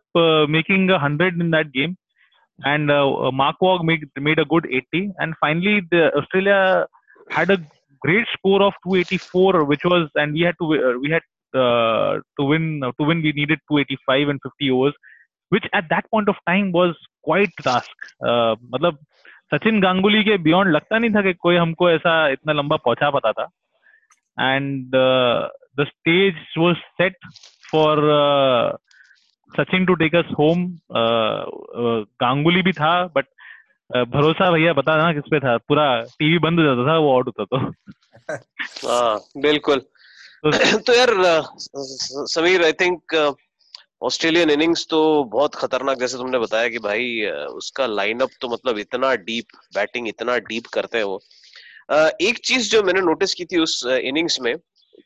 making 0.50 0.90
a 0.92 0.98
hundred 0.98 1.42
in 1.42 1.52
that 1.52 1.68
game 1.68 1.96
and 2.68 2.92
Waugh 3.62 3.80
made, 3.84 4.04
made 4.26 4.40
a 4.40 4.46
good 4.46 4.66
80 4.68 5.00
and 5.20 5.36
finally 5.44 5.82
the 5.92 6.04
Australia 6.18 6.88
had 7.30 7.50
a 7.50 7.58
great 8.02 8.28
score 8.34 8.62
of 8.62 8.74
284 8.86 9.64
which 9.66 9.84
was 9.84 10.10
we 10.36 10.42
had 10.42 10.58
to 10.62 10.68
uh, 10.76 10.94
we 11.04 11.12
had 11.14 11.26
uh, 11.56 12.12
to 12.40 12.48
win 12.52 12.70
to 13.00 13.10
win 13.10 13.24
we 13.26 13.34
needed 13.40 13.60
285 13.72 14.32
and 14.34 14.40
50 14.48 14.72
overs 14.72 14.94
which 15.52 15.68
at 15.74 15.90
that 15.90 16.10
point 16.14 16.30
of 16.30 16.38
time 16.50 16.72
was 16.72 16.96
quite 17.30 17.54
task 17.64 18.08
uh, 18.28 18.56
मतलब 18.74 18.98
सचिन 19.54 19.80
गांगुली 19.82 20.24
के 20.24 20.38
beyond 20.38 20.72
लगता 20.72 21.00
नहीं 21.00 21.12
था 21.12 21.22
कि 21.22 21.34
कोई 21.34 21.56
हमको 21.56 21.90
ऐसा 21.90 22.28
इतना 22.30 22.54
लंबा 22.54 22.76
पहुँचा 22.76 23.10
पाता 23.10 23.32
था। 23.32 23.44
And 24.56 24.92
the 24.96 25.86
stage 25.88 26.36
was 26.58 26.76
set 26.76 27.16
for 27.72 28.02
Sachin 29.58 29.86
to 29.86 29.94
take 29.94 30.16
us 30.16 30.26
home 30.40 30.66
Ganguly 32.22 32.62
भी 32.62 32.72
था 32.72 33.04
बट 33.16 33.26
भरोसा 34.08 34.52
भैया 34.52 34.74
बता 34.74 34.96
ना 34.98 35.14
किस 35.14 35.24
पे 35.32 35.40
था। 35.40 35.58
पूरा 35.58 36.02
टीवी 36.20 36.38
बंद 36.38 36.60
हो 36.60 36.66
जाता 36.66 36.88
था 36.88 36.98
वो 36.98 37.14
आउट 37.14 37.28
होता 37.28 37.46
तो। 37.46 37.58
हाँ 38.90 39.42
बिल्कुल। 39.42 39.82
तो 40.88 40.94
यार 40.94 41.10
Sameer 42.32 42.64
I 42.64 42.74
think 42.82 43.14
Australian 44.04 44.50
innings 44.50 44.86
तो 44.90 45.00
बहुत 45.34 45.56
खतरनाक, 45.56 45.98
जैसे 46.00 46.18
तुमने 46.18 46.40
बताया 46.40 46.68
कि 46.70 46.80
भाई 46.80 47.06
उसका 47.54 47.86
लाइनअप 47.86 48.30
तो 48.42 48.50
मतलब 48.50 48.78
इतना 48.78 49.14
डीप 49.30 49.58
बैटिंग 49.76 50.08
इतना 50.08 50.38
डीप 50.50 50.68
करते 50.74 50.98
हैं 50.98 51.06
वो। 51.06 51.20
एक 52.22 52.40
चीज़ 52.46 52.70
जो 52.72 52.84
मैंने 52.84 53.02
नोटिस 53.02 53.34
की 53.34 53.46
थी 53.46 53.60
उस 53.60 53.82
इनिंग्स 53.88 54.40
में, 54.42 54.56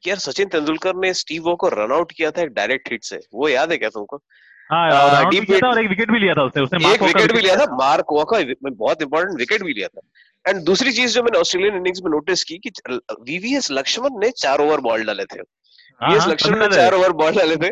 कि 0.04 0.10
यार 0.10 0.20
सचिन 0.20 0.48
तेंदुलकर 0.50 0.96
ने 0.96 1.14
स्टीव 1.14 1.44
वो 1.44 1.56
को 1.56 1.68
रन 1.74 1.92
आउट 1.94 2.12
किया 2.12 2.32
था 2.32 2.42
एक 2.42 2.54
डायरेक्ट 2.54 2.92
हिट 2.92 3.04
से। 3.04 3.20
वो 3.34 3.50
याद 3.50 3.72
है 3.72 3.78
क्या 3.78 3.90
तुमको? 3.90 4.22
हाँ 4.72 4.92
आ, 4.92 5.08
run 5.10 5.22
out 5.22 5.32
भी 5.32 5.38
deep 5.38 5.46
किया 5.48 5.58
था 5.58 5.68
mid- 5.68 5.78
और 5.78 5.84
एक 5.84 5.90
विकेट 5.90 6.12
भी 6.12 6.20
लिया 6.20 6.34
था 6.34 6.44
उसने 6.44 6.64
उसने 6.64 6.80
एक 6.80 6.86
Mark 6.86 6.98
Waugh 6.98 7.14
का 7.14 7.20
विकेट 7.20 7.36
भी 7.36 7.42
लिया 7.42 7.56
था 7.56 7.76
मार्क 7.76 8.06
वॉ 8.12 8.24
बहुत 8.24 9.02
इंपॉर्टेंट 9.02 9.40
विकेट 9.40 9.64
भी 9.64 9.74
लिया 9.74 9.88
था। 9.88 10.02
एंड 10.50 10.64
दूसरी 10.64 10.92
चीज़ 10.92 11.14
जो 11.16 11.24
मैंने 11.24 11.40
ऑस्ट्रेलियन 11.40 11.76
इनिंग्स 11.76 12.02
में 12.06 12.12
नोटिस 12.12 12.44
की 12.44 12.58
कि 12.58 12.72
वीवीएस 13.12 13.72
लक्ष्मण 13.72 14.20
ने 14.20 14.30
चार 14.32 14.62
ओवर 14.62 14.80
बॉल 14.80 15.04
डाले 15.04 15.26
थे। 15.26 15.40
हाँ, 15.40 16.10
वीएस 16.10 16.22
हाँ, 16.22 16.32
लक्ष्मण 16.32 16.60
ने 16.60 16.76
चार 16.76 16.94
ओवर 16.94 17.12
बॉल 17.12 17.32
डाले 17.32 17.56
थे। 17.56 17.70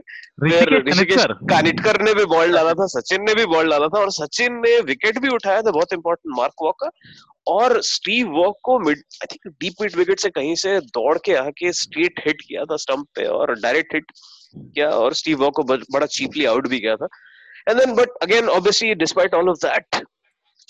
ऋषिकेश 0.80 1.26
कानिटकर 1.50 2.02
ने 2.02 2.14
भी 2.14 2.26
बॉल 2.26 2.54
डाला 2.54 2.74
था 2.74 2.86
सचिन 2.86 3.22
ने 3.22 3.34
भी 3.34 3.46
बॉल 3.46 3.70
डाला 3.70 3.88
था 3.88 4.00
और 4.00 4.12
सचिन 4.12 4.54
ने 4.54 4.80
विकेट 4.82 5.20
भी 5.20 5.28
उठाया 5.28 5.62
था 5.62 5.72
बहुत 5.72 5.94
इंपॉर्टेंट 5.94 6.38
मार्क 6.38 6.54
वॉक 6.62 6.76
का 6.84 6.90
और 7.48 7.82
स्टीव 7.82 8.28
वॉक 8.28 8.58
को 8.64 8.80
mid 8.80 8.98
I 8.98 9.28
think 9.32 9.56
deep 9.62 9.74
mid 9.82 9.96
wicket 9.96 10.20
से 10.20 10.30
कहीं 10.30 10.56
से 10.56 10.80
दौड़ 10.80 11.18
के 11.26 11.34
आके 11.34 11.74
स्ट्रेट 11.74 12.22
हिट 12.26 12.42
किया 12.42 12.66
था 12.66 12.76
स्टंप 12.76 13.08
पे 13.16 13.26
और 13.26 13.60
डायरेक्ट 13.60 13.94
हिट 13.94 14.06
किया 14.58 14.90
और 14.90 15.14
स्टीव 15.14 15.44
वॉ 15.44 15.50
को 15.52 15.64
बड़ा 15.64 16.06
चीपली 16.06 16.46
आउट 16.46 16.68
भी 16.68 16.80
किया 16.80 16.96
था। 16.96 17.08
And 17.70 17.80
then 17.80 17.94
but 17.96 18.10
again 18.24 18.50
obviously 18.50 18.94
despite 18.96 19.34
all 19.36 19.50
of 19.50 19.58
that 19.66 20.04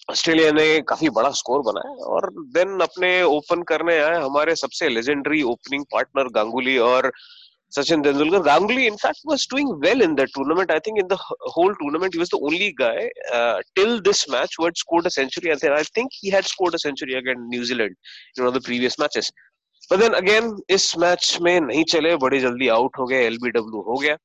Australia 0.09 0.51
ने 0.51 0.65
काफ़ी 0.89 1.09
बड़ा 1.15 1.29
स्कोर 1.37 1.61
बनाया 1.63 2.05
और 2.15 2.29
देन 2.53 2.79
अपने 2.81 3.21
ओपन 3.23 3.61
करने 3.71 3.97
आए 3.99 4.21
हमारे 4.23 4.55
सबसे 4.55 4.89
लेजेंडरी 4.89 5.41
ओपनिंग 5.53 5.83
पार्टनर 5.93 6.27
गांगुली 6.35 6.77
और 6.91 7.11
Sachin 7.71 8.01
Tendulkar. 8.01 8.39
Ganguly 8.43 8.85
in fact 8.87 9.19
was 9.27 9.47
doing 9.51 9.71
well 9.83 10.01
in 10.01 10.13
the 10.15 10.25
tournament 10.35 10.71
I 10.71 10.79
think 10.85 10.99
in 10.99 11.07
the 11.07 11.17
whole 11.55 11.73
tournament 11.79 12.15
he 12.15 12.23
the 12.23 12.39
only 12.41 12.69
guy 12.81 13.09
till 13.75 13.99
this 14.01 14.23
match 14.29 14.55
word 14.61 14.77
scored 14.77 15.05
a 15.05 15.09
century 15.15 15.49
I 15.49 15.83
think 15.97 16.09
he 16.13 16.29
had 16.29 16.45
scored 16.53 16.73
a 16.73 16.77
century 16.83 17.15
against 17.15 17.41
New Zealand 17.49 17.95
in 18.39 18.45
of 18.45 18.55
the 18.57 18.63
previous 18.65 18.99
matches 18.99 19.31
But 19.89 19.99
then 19.99 20.15
again, 20.15 20.55
इस 20.69 20.97
match 20.97 21.37
में 21.41 21.59
नहीं 21.61 21.83
चले 21.91 22.15
बड़ी 22.23 22.39
जल्दी 22.39 22.67
out 22.77 22.97
हो 22.99 23.05
गए 23.07 23.25
LBW 23.25 23.81
हो 23.81 23.97
गया 24.01 24.17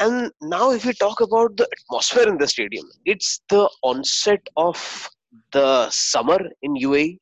And 0.00 0.30
now, 0.40 0.70
if 0.70 0.86
we 0.86 0.94
talk 0.94 1.20
about 1.20 1.58
the 1.58 1.66
atmosphere 1.76 2.26
in 2.26 2.38
the 2.38 2.46
stadium, 2.48 2.84
it's 3.04 3.40
the 3.50 3.68
onset 3.82 4.46
of 4.56 5.10
the 5.52 5.90
summer 5.90 6.38
in 6.62 6.74
UAE. 6.74 7.18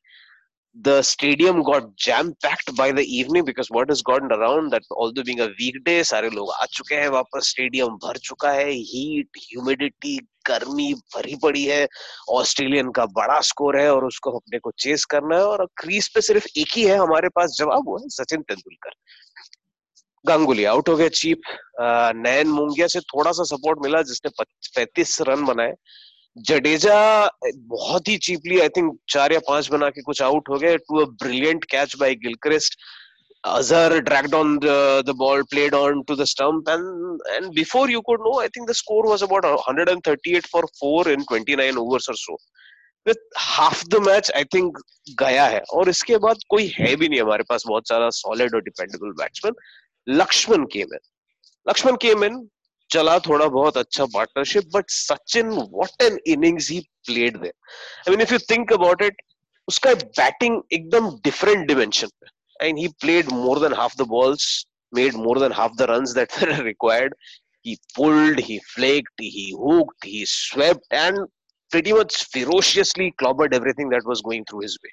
The 0.75 1.01
stadium 1.01 1.61
got 1.61 1.93
jam 1.97 2.33
packed 2.41 2.73
by 2.77 2.93
the 2.93 3.03
evening 3.03 3.43
because 3.43 3.69
what 3.69 3.89
has 3.89 4.01
gotten 4.01 4.31
around 4.31 4.71
that 4.71 4.83
although 4.91 5.23
being 5.23 5.41
a 5.41 5.49
weekday 5.59 5.97
सारे 6.11 6.29
लोग 6.35 6.51
आ 6.51 6.65
चुके 6.77 6.95
हैं 6.95 7.09
वापस 7.15 7.49
stadium 7.49 7.97
भर 8.05 8.17
चुका 8.29 8.51
है 8.51 8.69
heat 8.91 9.37
humidity 9.47 10.17
गर्मी 10.49 10.93
भरी 11.15 11.35
पड़ी 11.43 11.63
है, 11.65 11.87
ऑस्ट्रेलियन 12.31 12.91
का 12.91 13.05
बड़ा 13.13 13.39
स्कोर 13.43 13.79
है 13.79 13.89
और 13.93 14.05
उसको 14.05 14.31
अपने 14.31 14.59
को 14.59 14.71
चेस 14.79 15.05
करना 15.05 15.35
है 15.35 15.43
और 15.45 15.65
क्रीज 15.77 16.07
पे 16.13 16.21
सिर्फ़ 16.21 16.47
एक 16.57 16.77
ही 16.77 16.83
है 16.83 16.97
हमारे 16.97 17.29
पास 17.35 17.55
जवाब, 17.59 17.83
वो 17.87 17.97
है 17.97 18.09
सचिन 18.11 18.41
तेंदुलकर। 18.41 18.91
गांगुली 20.25 20.63
आउट 20.65 20.89
हो 20.89 20.95
गया 20.95 21.09
चीप 21.09 21.41
नयन 22.15 22.47
मुंगिया 22.49 22.87
से 22.87 22.99
थोड़ा 23.01 23.31
सा 23.31 23.43
सपोर्ट 23.45 23.79
मिला 23.83 24.01
जिसने 24.03 24.43
पैंतीस 24.75 25.17
रन 25.27 25.45
बनाए। 25.45 25.73
जडेजा 26.37 26.97
बहुत 27.45 28.07
ही 28.07 28.17
चीपली 28.19 28.59
आई 28.59 28.69
थिंक 28.69 28.97
चार 29.09 29.33
या 29.33 29.39
पाँच 29.47 29.69
बना 29.71 29.89
के 29.89 30.01
कुछ 30.01 30.21
आउट 30.21 30.49
हो 30.49 30.57
गए। 30.59 30.77
To 30.77 30.99
a 30.99 31.05
brilliant 31.23 31.65
catch 31.71 31.95
by 31.99 32.15
Gilchrist 32.17 32.77
Azhar 33.43 34.01
dragged 34.01 34.33
on 34.33 34.59
the, 34.59 35.01
the 35.05 35.13
ball, 35.13 35.41
played 35.45 35.73
on 35.73 36.03
to 36.05 36.15
the 36.15 36.27
stump, 36.27 36.67
and 36.67 37.21
and 37.35 37.53
before 37.53 37.89
you 37.89 38.01
could 38.05 38.19
know, 38.19 38.39
I 38.39 38.49
think 38.49 38.67
the 38.67 38.73
score 38.73 39.03
was 39.03 39.21
about 39.21 39.43
138 39.45 40.45
for 40.47 40.63
four 40.79 41.07
in 41.07 41.25
29 41.25 41.77
overs 41.77 42.07
or 42.09 42.15
so. 42.15 42.37
With 43.05 43.17
half 43.37 43.87
the 43.89 44.01
match, 44.01 44.29
I 44.35 44.43
think 44.43 44.75
गया 45.17 45.45
है 45.45 45.61
और 45.73 45.89
इसके 45.89 46.17
बाद 46.25 46.39
कोई 46.49 46.67
है 46.77 46.95
भी 46.95 47.07
नहीं 47.09 47.21
हमारे 47.21 47.43
पास 47.49 47.63
बहुत 47.67 47.87
सारा 47.87 48.09
solid 48.17 48.53
और 48.53 48.63
dependable 48.63 49.13
batsman. 49.21 49.53
Lakshman 50.07 50.65
came 50.75 50.93
in. 50.93 51.03
Lakshman 51.65 51.97
came 52.03 52.23
in, 52.23 52.37
चला 52.91 53.17
थोड़ा 53.19 53.47
बहुत 53.47 53.77
अच्छा 53.77 54.05
partnership 54.13 54.69
but 54.75 54.89
Sachin 54.89 55.49
what 55.49 56.01
an 56.01 56.19
innings 56.27 56.69
he 56.71 56.79
played 57.07 57.37
there 57.41 57.53
I 58.07 58.15
mean 58.15 58.21
if 58.21 58.33
you 58.33 58.39
think 58.51 58.73
about 58.73 59.01
it 59.01 59.21
उसका 59.67 59.93
बैटिंग 59.93 60.61
एकदम 60.73 61.09
डिफरेंट 61.25 61.67
डिमेंशन 61.67 62.07
पे 62.07 62.27
And 62.62 62.78
he 62.78 62.88
played 63.00 63.32
more 63.32 63.60
than 63.60 63.78
half 63.80 63.96
the 63.98 64.06
balls 64.16 64.48
made 64.94 65.14
more 65.26 65.40
than 65.40 65.52
half 65.60 65.72
the 65.78 65.86
runs 65.90 66.14
that 66.20 66.42
were 66.42 66.62
required 66.64 67.14
he 67.66 67.74
pulled 67.96 68.40
he 68.46 68.54
flaked 68.70 69.22
he 69.34 69.42
hooked 69.58 70.06
he 70.08 70.18
swept 70.30 70.96
and 71.02 71.20
pretty 71.74 71.94
much 71.98 72.16
ferociously 72.32 73.06
clobbered 73.22 73.54
everything 73.58 73.92
that 73.92 74.10
was 74.10 74.20
going 74.26 74.44
through 74.50 74.60
his 74.64 74.74
way 74.82 74.92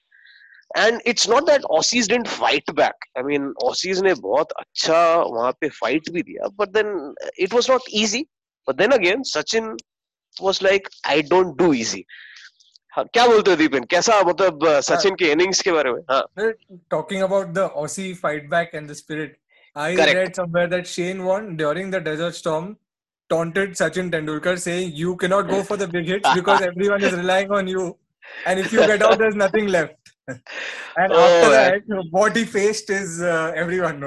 and 0.76 1.02
it's 1.06 1.28
not 1.28 1.46
that 1.46 1.62
Aussies 1.64 2.08
didn't 2.08 2.28
fight 2.28 2.64
back. 2.76 2.96
I 3.18 3.22
mean, 3.22 3.54
Aussies 3.62 4.02
ने 4.02 4.14
बहुत 4.14 4.52
अच्छा 4.60 5.00
वहाँ 5.24 5.52
पे 5.62 5.70
fight 5.70 6.10
भी 6.12 6.24
दिया, 6.24 6.56
but 6.56 6.74
then 6.74 7.14
it 7.38 7.54
was 7.54 7.68
not 7.68 7.82
easy. 7.90 8.28
But 8.68 8.78
then 8.78 8.94
again, 8.94 9.24
Sachin 9.24 9.76
was 10.40 10.62
like, 10.62 10.88
I 11.06 11.22
don't 11.22 11.58
do 11.58 11.74
easy. 11.74 12.06
हाँ, 12.97 13.05
क्या 13.13 13.27
बोलते 13.27 13.51
हो 13.51 13.57
दीपेन? 13.57 13.85
कैसा 13.85 14.21
मतलब 14.23 14.65
हाँ। 14.67 14.81
सचिन 14.81 15.11
हाँ, 15.11 15.17
के 15.17 15.31
इनिंग्स 15.33 15.61
के 15.63 15.73
बारे 15.73 15.93
में? 15.93 16.01
Talking 16.91 17.23
about 17.23 17.47
the 17.47 17.59
Aussie 17.59 18.13
fight 18.15 18.49
back 18.51 18.71
and 18.75 18.91
the 18.91 18.93
spirit 18.93 19.37
I 19.77 19.97
read 19.97 20.35
somewhere 20.35 20.69
that 20.69 20.87
Shane 20.87 21.21
Warne 21.21 21.57
during 21.57 21.93
the 21.93 21.97
desert 21.97 22.35
storm 22.35 22.75
taunted 23.31 23.75
Sachin 23.75 24.11
Tendulkar 24.11 24.57
से 24.57 24.79
you 24.79 25.15
can 25.15 25.31
not 25.31 25.47
go 25.47 25.63
for 25.63 25.79
the 25.79 25.89
big 25.91 26.09
hits 26.09 26.35
because 26.35 26.63
everyone 26.63 27.05
is 27.05 27.17
relying 27.17 27.53
on 27.53 27.69
you 27.69 27.99
and 28.47 28.59
if 28.59 28.75
you 28.75 28.87
get 28.87 29.03
out 29.03 29.19
there 29.19 29.29
is 29.29 29.37
nothing 29.37 29.69
left 29.69 30.09
and 30.99 31.13
is 32.91 33.25
everyone 33.25 34.01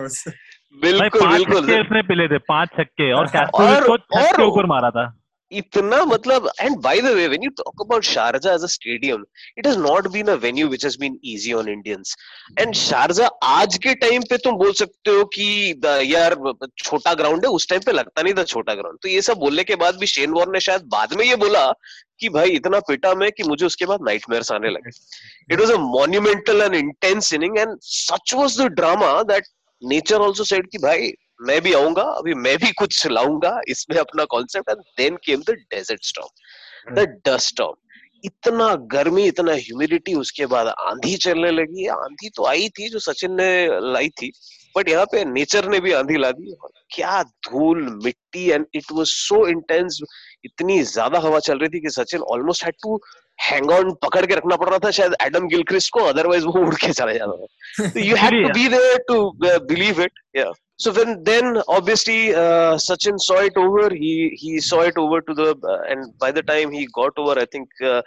बिल्कुल 0.81 1.27
बिल्कुल। 1.27 2.01
पिले 2.01 2.27
थे 2.27 2.37
पाँच 2.37 2.69
छक्के 2.69 3.11
और 3.11 3.25
हाँ, 3.25 3.45
captain 3.45 3.87
को 3.87 3.97
छक्के 3.97 4.43
ऊपर 4.43 4.65
मारा 4.65 4.89
था। 4.89 5.18
इतना 5.51 6.03
मतलब 6.05 6.49
and 6.61 6.77
by 6.81 7.01
the 7.01 7.13
way 7.15 7.27
when 7.27 7.43
you 7.43 7.49
talk 7.57 7.81
about 7.81 8.03
Sharjah 8.03 8.53
as 8.53 8.63
a 8.63 8.67
stadium 8.73 9.23
it 9.57 9.67
has 9.67 9.77
not 9.79 10.07
been 10.11 10.27
a 10.27 10.33
venue 10.43 10.67
which 10.67 10.85
has 10.85 10.97
been 10.99 11.19
easy 11.33 11.53
on 11.53 11.69
Indians 11.69 12.15
and 12.59 12.73
Sharjah 12.75 13.27
आज 13.43 13.77
के 13.83 13.93
टाइम 14.03 14.23
पे 14.29 14.37
तुम 14.37 14.57
बोल 14.57 14.73
सकते 14.73 15.11
हो 15.11 15.23
कि 15.35 15.47
यार, 16.13 16.35
छोटा 16.83 17.13
ग्राउंड 17.13 17.45
है, 17.45 17.51
उस 17.51 17.67
टाइम 17.69 17.81
पे 17.85 17.91
लगता 17.91 18.21
नहीं 18.21 18.33
था 18.33 18.43
छोटा 18.43 18.75
ग्राउंड 18.75 18.97
तो 19.03 19.09
ये 19.09 19.21
सब 19.21 19.37
बोलने 19.37 19.63
के 19.63 19.75
बाद 19.85 19.97
भी 19.99 20.07
शेन 20.07 20.31
वॉर्न 20.31 20.51
ने 20.53 20.59
शायद 20.59 20.81
बाद 20.91 21.13
में 21.17 21.25
ये 21.25 21.35
बोला 21.45 21.71
कि 22.19 22.29
भाई 22.29 22.49
इतना 22.51 22.79
पिटा 22.87 23.13
मैं 23.15 23.31
कि 23.31 23.43
मुझे 23.43 23.65
उसके 23.65 23.85
बाद 23.85 23.99
नाइटमेयर्स 24.05 24.51
आने 24.51 24.69
लगे. 24.69 24.91
It 25.53 25.59
was 25.59 25.71
a 25.71 25.77
monumental 25.91 26.61
and 26.61 26.75
intense 26.75 27.31
inning, 27.37 27.57
and 27.59 27.77
such 27.89 28.33
was 28.39 28.57
the 28.61 28.69
drama 28.79 29.11
that 29.29 29.49
nature 29.81 30.19
also 30.25 30.47
said 30.49 30.67
कि 30.71 30.77
भाई 30.77 31.11
मैं 31.47 31.61
भी 31.61 31.73
आऊँगा 31.73 32.01
अभी 32.01 32.33
मैं 32.33 32.57
भी 32.57 32.71
कुछ 32.71 33.07
लाऊँगा 33.07 33.59
इसमें 33.67 33.97
अपना 33.97 34.23
concept 34.25 34.69
and 34.69 34.79
then 34.97 35.15
came 35.15 35.41
the 35.41 35.51
desert 35.51 36.05
storm 36.05 36.95
the 36.95 37.07
dust 37.27 37.47
storm 37.47 37.75
इतना 38.25 38.73
गर्मी 38.75 39.23
इतना 39.27 39.51
ह्यूमिडिटी 39.51 40.13
उसके 40.13 40.45
बाद 40.45 40.67
आंधी 40.67 41.15
चलने 41.17 41.51
लगी। 41.51 41.85
आंधी 41.87 42.29
तो 42.29 42.45
आई 42.45 42.69
थी 42.69 42.89
जो 42.89 42.99
सचिन 42.99 43.31
ने 43.31 43.67
लाई 43.91 44.09
थी 44.09 44.31
बट 44.77 44.89
यहाँ 44.89 45.05
पे 45.05 45.23
नेचर 45.25 45.67
ने 45.69 45.79
भी 45.79 45.91
आंधी 45.91 46.17
ला 46.17 46.31
दी। 46.31 46.55
क्या 46.95 47.21
धूल 47.23 47.99
मिट्टी 48.05 48.49
and 48.49 48.65
it 48.75 48.91
was 48.91 49.07
so 49.07 49.47
intense 49.47 49.99
इतनी 50.45 50.81
ज़्यादा 50.83 51.19
हवा 51.19 51.39
चल 51.39 51.57
रही 51.57 51.69
थी 51.69 51.79
कि 51.79 51.89
Sachin 51.89 52.21
almost 52.33 52.65
had 52.65 52.73
to 52.83 52.99
hang 53.43 53.71
on 53.71 53.93
पकड़ 54.03 54.25
के 54.25 54.35
रखना 54.35 54.55
पड़ 54.55 54.69
रहा 54.69 54.79
था 54.85 54.91
शायद 54.91 55.15
एडम 55.21 55.47
गिलक्रिस्ट 55.47 55.93
को 55.93 55.99
अदरवाइज़ 56.05 56.45
वो 56.45 56.65
उड़ 56.65 56.75
के 56.75 56.91
चला 56.93 57.13
जाता 57.13 57.31
था। 57.31 57.45
Had 58.21 58.31
to 58.31 58.53
be 58.53 58.67
there 58.67 58.99
to 59.11 59.17
uh, 59.51 59.59
believe 59.59 59.99
it 59.99 60.11
yeah. 60.37 60.51
So 60.79 60.93
when 60.93 61.23
then 61.23 61.61
obviously 61.67 62.33
uh, 62.33 62.73
sachin 62.87 63.19
saw 63.19 63.39
it 63.49 63.55
over. 63.57 63.93
He 63.93 64.13
he 64.41 64.59
saw 64.61 64.81
it 64.81 64.97
over 64.97 65.19
to 65.21 65.33
the 65.33 65.49
uh, 65.71 65.81
and 65.89 66.17
by 66.17 66.31
the 66.31 66.41
time 66.41 66.71
he 66.71 66.87
got 66.99 67.11
over 67.17 67.39
i 67.39 67.45
think 67.53 67.67
uh, 67.83 68.01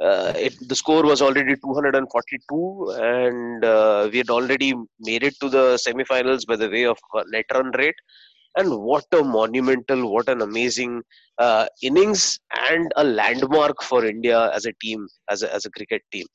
uh, 0.00 0.32
it, 0.36 0.54
the 0.68 0.74
score 0.74 1.02
was 1.02 1.20
already 1.20 1.54
242 1.56 2.96
and 3.00 3.64
uh, 3.64 4.08
we 4.10 4.18
had 4.18 4.30
already 4.30 4.72
made 5.00 5.22
it 5.22 5.34
to 5.40 5.48
the 5.48 5.64
semifinals 5.86 6.46
by 6.46 6.56
the 6.56 6.70
way 6.70 6.84
of 6.84 6.98
uh, 7.14 7.22
net 7.30 7.44
run 7.54 7.70
rate. 7.76 7.94
And 8.56 8.70
what 8.78 9.04
a 9.12 9.22
monumental 9.22 10.10
what 10.12 10.28
an 10.28 10.42
amazing 10.42 11.02
uh, 11.38 11.66
innings 11.82 12.38
and 12.70 12.92
a 12.96 13.04
landmark 13.04 13.82
for 13.82 14.04
india 14.04 14.50
as 14.52 14.66
a 14.66 14.72
team 14.82 15.08
as 15.30 15.42
a, 15.42 15.54
as 15.54 15.64
a 15.64 15.70
cricket 15.70 16.02
team. 16.12 16.26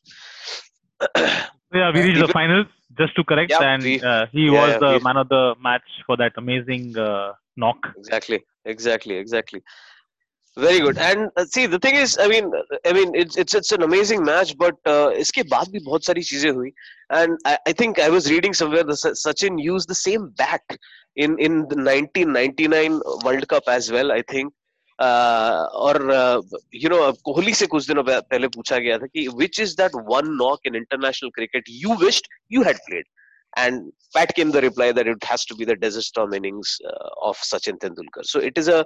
Yeah, 1.73 1.91
we 1.93 2.01
reached 2.01 2.25
the 2.25 2.29
finals 2.29 2.67
just 2.98 3.14
to 3.16 3.24
correct, 3.24 3.52
Yeah, 3.52 3.60
and 3.72 3.82
we- 3.84 4.00
uh, 4.00 4.26
he 4.32 4.50
yeah, 4.50 4.60
was 4.60 4.70
yeah, 4.72 4.78
the 4.78 4.90
we- 4.94 5.00
man 5.00 5.16
of 5.16 5.28
the 5.28 5.54
match 5.60 5.88
for 6.06 6.16
that 6.16 6.32
amazing 6.36 6.96
uh, 6.98 7.32
knock. 7.56 7.76
exactly 7.96 8.40
exactly 8.64 9.16
exactly 9.16 9.60
very 10.56 10.80
good 10.80 10.98
and 10.98 11.30
uh, 11.36 11.44
see 11.44 11.66
the 11.66 11.78
thing 11.78 11.96
is 11.96 12.18
i 12.20 12.26
mean 12.28 12.50
uh, 12.58 12.76
i 12.88 12.92
mean 12.92 13.10
it's 13.14 13.36
it's 13.42 13.54
it's 13.54 13.72
an 13.72 13.82
amazing 13.82 14.22
match 14.22 14.50
but 14.58 14.74
uh, 14.86 15.10
इसके 15.22 15.42
बाद 15.52 15.68
भी 15.72 15.78
बहुत 15.84 16.04
सारी 16.06 16.22
चीजें 16.30 16.50
हुई 16.50 16.70
and 17.20 17.38
I, 17.46 17.56
I 17.66 17.72
think 17.72 17.98
i 17.98 18.08
was 18.08 18.30
reading 18.30 18.52
somewhere 18.58 18.84
that 18.90 18.96
Sa- 18.96 19.16
sachin 19.22 19.58
used 19.58 19.88
the 19.88 19.94
same 19.94 20.26
bat 20.42 20.76
in 21.16 21.38
in 21.38 21.56
the 21.72 21.78
1999 21.86 23.00
world 23.24 23.48
cup 23.48 23.64
as 23.76 23.90
well 23.96 24.12
i 24.12 24.20
think 24.34 24.52
uh, 24.52 24.65
और 25.65 26.01
you 26.75 26.89
know 26.89 27.11
Kohli 27.11 27.53
से 27.53 27.65
कुछ 27.65 27.87
दिनों 27.87 28.03
पहले 28.07 28.47
पूछा 28.47 28.77
गया 28.77 28.97
था 28.97 29.05
कि 29.05 29.27
which 29.27 29.59
is 29.59 29.73
that 29.73 29.91
one 29.95 30.21
knock 30.25 30.59
in 30.65 30.75
international 30.75 31.29
cricket 31.29 31.63
you 31.69 31.95
wished 31.95 32.27
you 32.51 32.63
had 32.63 32.77
played 32.77 33.03
and 33.59 33.81
pat 33.89 34.31
came 34.31 34.51
the 34.51 34.57
reply 34.57 34.93
that 34.93 35.07
it 35.07 35.25
has 35.25 35.49
to 35.49 35.55
be 35.55 35.65
the 35.65 35.69
desert 35.69 36.19
of 36.19 36.35
innings 36.35 36.79
of 37.17 37.43
Sachin 37.43 37.75
Tendulkar 37.75 38.23
so 38.23 38.39
it 38.39 38.57
is 38.57 38.71
a 38.71 38.83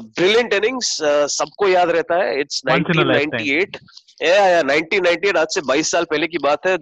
brilliant 0.00 0.54
innings 0.54 0.98
सबको 1.36 1.68
याद 1.68 1.90
रहता 1.90 2.14
है। 2.14 2.40
It's 2.40 2.62
1998 2.66 3.76
या 4.22 5.40
आज 5.40 5.46
से 5.50 5.60
22 5.60 5.90
साल 5.90 6.04
पहले 6.04 6.26
की 6.26 6.38
बात 6.38 6.66
है। 6.66 6.78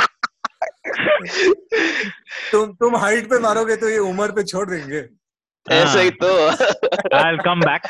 तुम 2.52 2.72
तुम 2.74 2.96
हाइट 2.96 3.30
पे 3.30 3.38
मारोगे 3.38 3.76
तो 3.76 3.88
ये 3.88 3.98
उम्र 4.10 4.32
पे 4.32 4.42
छोड़ 4.44 4.68
देंगे। 4.70 5.00
ऐसे 5.66 6.02
ही 6.02 6.10
तो। 6.22 6.28
कम 7.44 7.60
बैक 7.60 7.82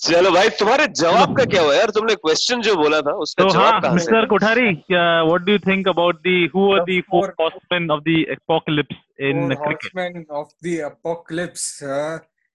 चलो 0.00 0.30
भाई 0.30 0.48
तुम्हारे 0.58 0.86
जवाब 1.00 1.36
का 1.36 1.44
क्या 1.44 1.62
हुआ 1.62 1.74
यार? 1.74 1.90
तुमने 1.90 2.14
क्वेश्चन 2.14 2.60
जो 2.62 2.74
बोला 2.76 3.00
था 3.00 3.12
उसका 3.24 3.44
तो 3.44 3.58
हाँ 3.58 3.92
mister 3.94 4.26
Kothari 4.26 4.68
what 4.90 5.40
do 5.40 5.52
you 5.52 5.58
think 5.66 5.88
about 5.88 6.16
the 6.26 6.34
who 6.54 6.64
are 6.74 6.80
the 6.88 7.00
four 7.10 7.34
horseman 7.40 7.90
of 7.90 8.00
the 8.08 8.16
apocalypse 8.32 8.96
in 9.28 9.54
cricket 9.54 9.66
horseman 9.66 10.24
of 10.40 10.50
the 10.64 10.66
apocalypse 10.90 11.82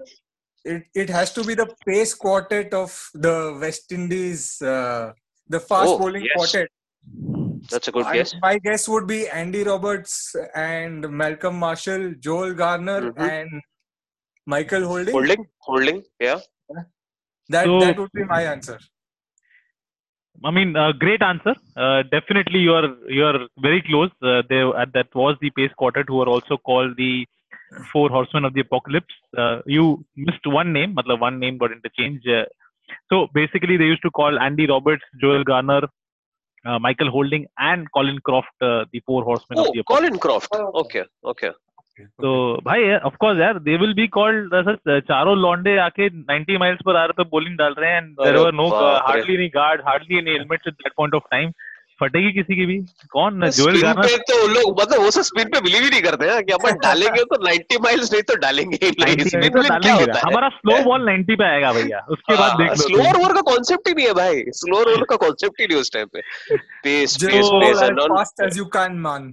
it, 0.64 0.82
it 0.94 1.10
has 1.10 1.32
to 1.32 1.44
be 1.44 1.54
the 1.54 1.68
pace 1.86 2.14
quartet 2.14 2.74
of 2.74 3.10
the 3.14 3.58
West 3.60 3.92
Indies, 3.92 4.60
uh, 4.62 5.12
the 5.48 5.60
fast 5.60 5.88
Oh, 5.90 5.98
bowling 5.98 6.22
yes. 6.24 6.32
quartet. 6.36 6.68
That's 7.70 7.88
a 7.88 7.92
good 7.92 8.06
I- 8.06 8.14
guess. 8.14 8.34
my 8.42 8.58
guess 8.58 8.88
would 8.88 9.06
be 9.06 9.28
Andy 9.28 9.62
Roberts 9.64 10.34
and 10.54 11.08
Malcolm 11.10 11.58
Marshall, 11.58 12.14
Joel 12.20 12.54
Garner, 12.54 13.12
Mhm. 13.12 13.30
and 13.30 13.62
Michael 14.46 14.84
Holding. 14.86 15.12
Holding, 15.14 15.46
holding, 15.58 16.04
yeah. 16.20 16.40
That, 17.48 17.64
So- 17.64 17.80
that 17.80 17.98
would 17.98 18.12
be 18.12 18.24
my 18.24 18.42
answer. 18.42 18.78
I 20.44 20.50
mean, 20.50 20.76
uh, 20.76 20.92
great 20.92 21.22
answer. 21.22 21.54
Uh, 21.76 22.02
definitely, 22.02 22.58
you 22.60 22.74
are 22.74 22.94
you 23.08 23.24
are 23.24 23.48
very 23.58 23.80
close. 23.82 24.10
Uh, 24.22 24.42
there, 24.48 24.68
uh, 24.76 24.84
that 24.92 25.14
was 25.14 25.36
the 25.40 25.50
pace 25.50 25.72
quartet 25.78 26.06
who 26.08 26.20
are 26.20 26.28
also 26.28 26.58
called 26.58 26.96
the 26.96 27.26
four 27.91 28.09
horsemen 28.09 28.45
of 28.45 28.53
the 28.53 28.61
apocalypse. 28.61 29.13
Uh, 29.37 29.61
you 29.65 30.03
missed 30.17 30.45
one 30.45 30.73
name, 30.73 30.95
matlab 30.95 31.19
one 31.21 31.39
name 31.39 31.57
got 31.57 31.71
interchanged. 31.71 32.27
Uh, 32.27 32.45
so 33.09 33.27
basically, 33.33 33.77
they 33.77 33.85
used 33.85 34.01
to 34.03 34.11
call 34.11 34.39
Andy 34.39 34.67
Roberts, 34.67 35.03
Joel 35.21 35.43
Garner, 35.43 35.81
uh, 36.65 36.79
Michael 36.79 37.09
Holding, 37.09 37.45
and 37.57 37.91
Colin 37.93 38.19
Croft 38.19 38.49
uh, 38.61 38.85
the 38.91 39.01
four 39.05 39.23
horsemen 39.23 39.59
Oh, 39.59 39.65
of 39.67 39.73
the 39.73 39.79
apocalypse. 39.79 40.01
Colin 40.09 40.19
Croft. 40.19 40.49
Oh. 40.53 40.71
Okay, 40.85 41.03
okay. 41.33 41.51
तो 42.21 42.29
भाई 42.65 42.91
of 43.07 43.15
course 43.21 43.39
यार 43.39 43.57
they 43.63 43.75
will 43.77 43.93
be 43.93 44.05
called 44.17 44.53
चारों 45.07 45.35
लौंडे 45.37 45.75
आके 45.77 46.07
90 46.09 46.57
miles 46.59 46.79
per 46.85 46.95
are 46.95 47.11
पे 47.17 47.23
bowling 47.31 47.57
डाल 47.57 47.73
रहे 47.79 47.89
हैं 47.91 47.97
एंड 47.97 48.09
देयर 48.21 48.33
अरे 48.35 48.43
वर 48.43 48.53
नो 48.59 48.69
बाप 48.69 48.83
रे। 48.83 48.99
Hardly 49.07 49.33
any 49.35 49.47
guard 49.55 49.81
hardly 49.87 50.17
any 50.17 50.31
helmets 50.31 50.67
at 50.67 50.73
that 50.73 50.93
point 50.97 51.15
of 51.15 51.23
time 51.31 51.51
फटेगी 52.00 52.30
किसी 52.32 52.56
की 52.56 52.64
भी? 52.66 52.76
कौन 53.12 53.40
जोएल 53.50 53.76
स्पिन 53.76 53.82
गार्नर 53.82 54.06
पे 54.06 54.16
तो 54.30 54.40
वो 54.40 54.46
लोग 54.54 54.80
मतलब 54.80 55.02
वो 55.02 55.10
सब 55.10 55.22
स्पीड 55.28 55.52
पे 55.52 55.60
बिलीव 55.60 55.82
ही 55.82 55.90
नहीं 55.90 56.00
करते 56.02 56.28
हैं 56.30 56.42
कि 56.44 56.52
अपन 56.52 56.78
डालेंगे 56.84 57.22
तो 57.32 57.36
90 57.46 57.80
माइल्स 57.84 58.12
नहीं 58.12 58.22
तो 58.30 58.34
डालेंगे 58.42 58.78
ही 58.82 58.90
नहीं 59.00 59.50
तो 59.50 59.62
क्या 59.78 59.94
होता 59.94 60.18
है? 60.18 60.22
हमारा 60.26 60.48
स्लो 60.56 60.78
बॉल 60.84 61.06
90 61.10 61.36
पे 61.38 61.44
आएगा 61.48 61.72
भैया। 61.72 62.00
उसके 62.16 62.36
बाद 62.38 62.56
देख 62.60 62.70
लो 62.70 62.76
स्लो 62.82 62.98
ओवर 63.10 63.32
का 63.34 63.40
कॉन्सेप्ट 63.50 63.88
ही 63.88 63.94
नहीं 63.94 64.06
है 64.06 64.12
भाई। 64.20 64.42
स्लो 64.60 64.80
ओवर 64.80 65.04
का 65.10 65.16
कॉन्सेप्ट 65.24 65.60
ही 65.60 65.66
नहीं 65.66 65.78
उस 65.80 65.92
टाइम 65.92 66.08
पे। 66.14 66.20
Pace 66.56 67.16
pace 67.24 67.50
pace 67.54 67.82
and 67.82 68.00
fast 68.16 68.44
as 68.48 68.58
you 68.62 68.68
can, 68.76 68.98
man. 69.06 69.28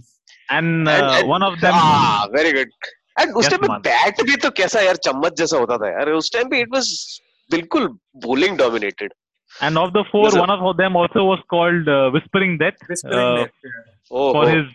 And 0.51 0.89
one 1.31 1.43
of 1.43 1.59
them 1.59 1.75
हाँ 1.75 2.25
वेरी 2.35 2.51
गुड 2.51 2.71
एंड 3.19 3.35
उस 3.35 3.49
टाइम 3.49 3.61
पे 3.67 3.77
बैट 3.89 4.21
भी 4.29 4.35
तो 4.45 4.49
कैसा 4.61 4.81
यार 4.81 4.95
चम्मच 5.07 5.37
जैसा 5.37 5.57
होता 5.57 5.77
था 5.77 5.89
यार। 5.91 6.11
उस 6.21 6.31
टाइम 6.33 6.49
पे 6.49 6.59
इट 6.61 6.69
वाज 6.73 6.89
बिल्कुल 7.49 7.87
bowling 8.25 8.57
dominated 8.59 9.13
End 9.62 9.78
of 9.78 9.92
the 9.92 10.02
four 10.12 10.24
Listen. 10.24 10.40
One 10.42 10.50
of 10.68 10.76
them 10.76 10.96
also 10.98 11.28
was 11.28 11.38
called 11.50 11.88
whispering 12.16 12.58
death 12.58 12.84
Whispering 12.90 13.20
Uh, 13.20 13.36
death. 13.36 13.70
yeah. 13.70 14.18
oh 14.20 14.26
for 14.36 14.42
oh. 14.44 14.50
his 14.54 14.66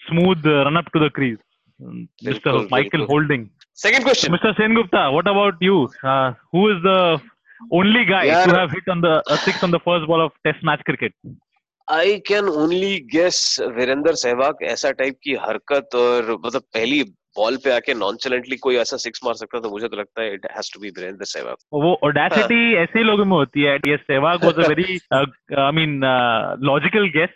smooth 0.00 0.46
uh, 0.52 0.58
run 0.68 0.80
up 0.82 0.90
to 0.96 1.00
the 1.04 1.10
crease. 1.18 1.40
Mr. 1.80 2.28
बिल्कुल, 2.28 2.68
Michael 2.70 2.90
बिल्कुल। 2.92 3.06
Holding. 3.14 3.42
Second 3.82 4.06
question. 4.08 4.32
Mr. 4.34 4.52
Sengupta, 4.60 5.02
what 5.16 5.28
about 5.32 5.60
you? 5.66 5.76
Uh, 6.12 6.30
who 6.54 6.62
is 6.70 6.78
the 6.86 6.96
only 7.80 8.04
guy 8.08 8.22
Yeah. 8.28 8.46
to 8.48 8.56
have 8.56 8.72
hit 8.78 8.88
on 8.94 9.04
the 9.04 9.12
a 9.34 9.36
six 9.44 9.62
on 9.68 9.74
the 9.76 9.80
first 9.84 10.08
ball 10.12 10.24
of 10.24 10.32
Test 10.48 10.66
match 10.70 10.82
cricket? 10.90 11.14
I 11.88 12.16
can 12.28 12.48
only 12.62 12.96
guess 13.12 13.36
Virender 13.76 14.12
Sehwag 14.22 14.64
ऐसा 14.70 14.90
type 14.96 15.14
की 15.24 15.34
हरकत 15.44 15.94
और 16.00 16.26
मतलब 16.44 16.62
पहली 16.74 16.98
ball 17.37 17.57
पे 17.57 17.71
आके 17.71 17.93
नॉनचलेंटली 17.93 18.57
कोई 18.57 18.75
ऐसा 18.75 18.97
सिक्स 18.97 19.19
मार 19.25 19.33
सकता 19.33 19.59
तो 19.59 19.69
मुझे 19.69 19.87
तो 19.87 19.97
लगता 19.97 20.21
है 20.21 20.33
it 20.33 20.45
has 20.55 20.73
to 20.73 20.79
be 20.79 20.89
Virender 20.89 21.25
Sehwag 21.25 21.83
वो 21.83 21.93
ऑडेसिटी 22.03 22.73
ऐसे 22.75 23.03
लोगों 23.03 23.25
में 23.25 23.35
होती 23.37 23.61
है 23.61 23.75
ये 23.87 23.97
Sehwag 23.97 24.45
was 24.45 24.59
a 24.59 24.67
very 24.67 24.99
I 25.13 25.71
mean 25.71 25.99
logical 26.65 27.07
guess 27.17 27.29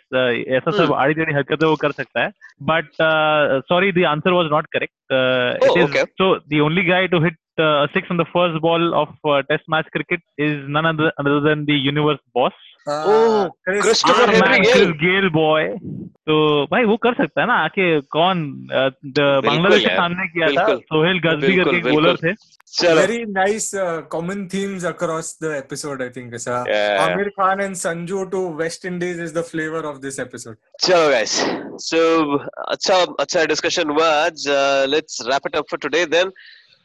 ऐसा 0.48 0.70
सब 0.70 0.86
Hmm. 0.88 0.96
आड़ी 0.98 1.14
टेढ़ी 1.14 1.34
हरकतें 1.34 1.66
वो 1.66 1.76
कर 1.76 1.92
सकता 1.92 2.22
है 2.22 2.28
uh, 2.28 2.34
but 2.62 2.90
sorry 3.68 3.92
the 3.92 4.04
answer 4.04 4.32
was 4.32 4.46
not 4.52 4.66
correct 4.72 4.94
Oh, 5.12 5.76
it 5.76 5.98
is 5.98 6.04
so 6.22 6.34
the 6.38 6.60
only 6.60 6.84
guy 6.84 7.06
to 7.08 7.24
hit 7.24 7.36
six 7.92 8.10
on 8.10 8.18
the 8.18 8.24
first 8.32 8.58
ball 8.62 8.84
of 8.94 9.08
uh, 9.24 9.42
test 9.42 9.64
match 9.68 9.86
cricket 9.94 10.20
is 10.38 10.52
none 10.68 10.86
other, 10.86 11.08
other 11.18 11.40
than 11.40 11.64
the 11.66 11.78
universe 11.84 12.20
boss. 12.32 12.52
हाँ। 12.88 13.48
तो 16.28 16.36
भाई 16.70 16.84
वो 16.84 16.96
कर 17.02 17.14
सकता 17.14 17.40
है 17.40 17.46
ना 17.46 17.54
आके 17.64 18.00
कौन 18.14 18.40
बांग्लादेश 18.70 19.84
के 19.84 19.94
सामने 19.96 20.26
किया 20.28 20.48
था 20.56 20.76
सोहेल 20.76 21.18
गजबी 21.26 21.56
करके 21.56 21.80
बॉलर 21.90 22.16
थे। 22.16 22.32
Very 22.94 23.24
nice 23.32 23.70
common 24.12 24.46
themes 24.54 24.84
across 24.84 25.36
the 25.42 25.54
episode 25.56 26.02
I 26.02 26.08
think 26.16 26.34
Aamir 27.00 27.28
Khan 27.38 27.60
and 27.60 27.74
Sanju 27.76 28.24
to 28.34 28.46
West 28.58 28.84
Indies 28.86 29.20
is 29.22 29.34
the 29.34 29.42
flavour 29.50 29.84
of 29.84 29.98
this 29.98 30.20
episode 30.20 30.56
चलो 30.80 31.08
गाइस 31.10 31.38
सो 31.88 32.02
अच्छा 32.68 33.00
अच्छा 33.20 33.44
डिस्कशन 33.54 33.90
हुआ 33.90 34.10
आज। 34.24 34.44
Let's 34.94 35.22
wrap 35.28 35.46
it 35.46 35.56
up 35.56 35.64
for 35.70 35.78
today 35.78 36.04
then 36.16 36.32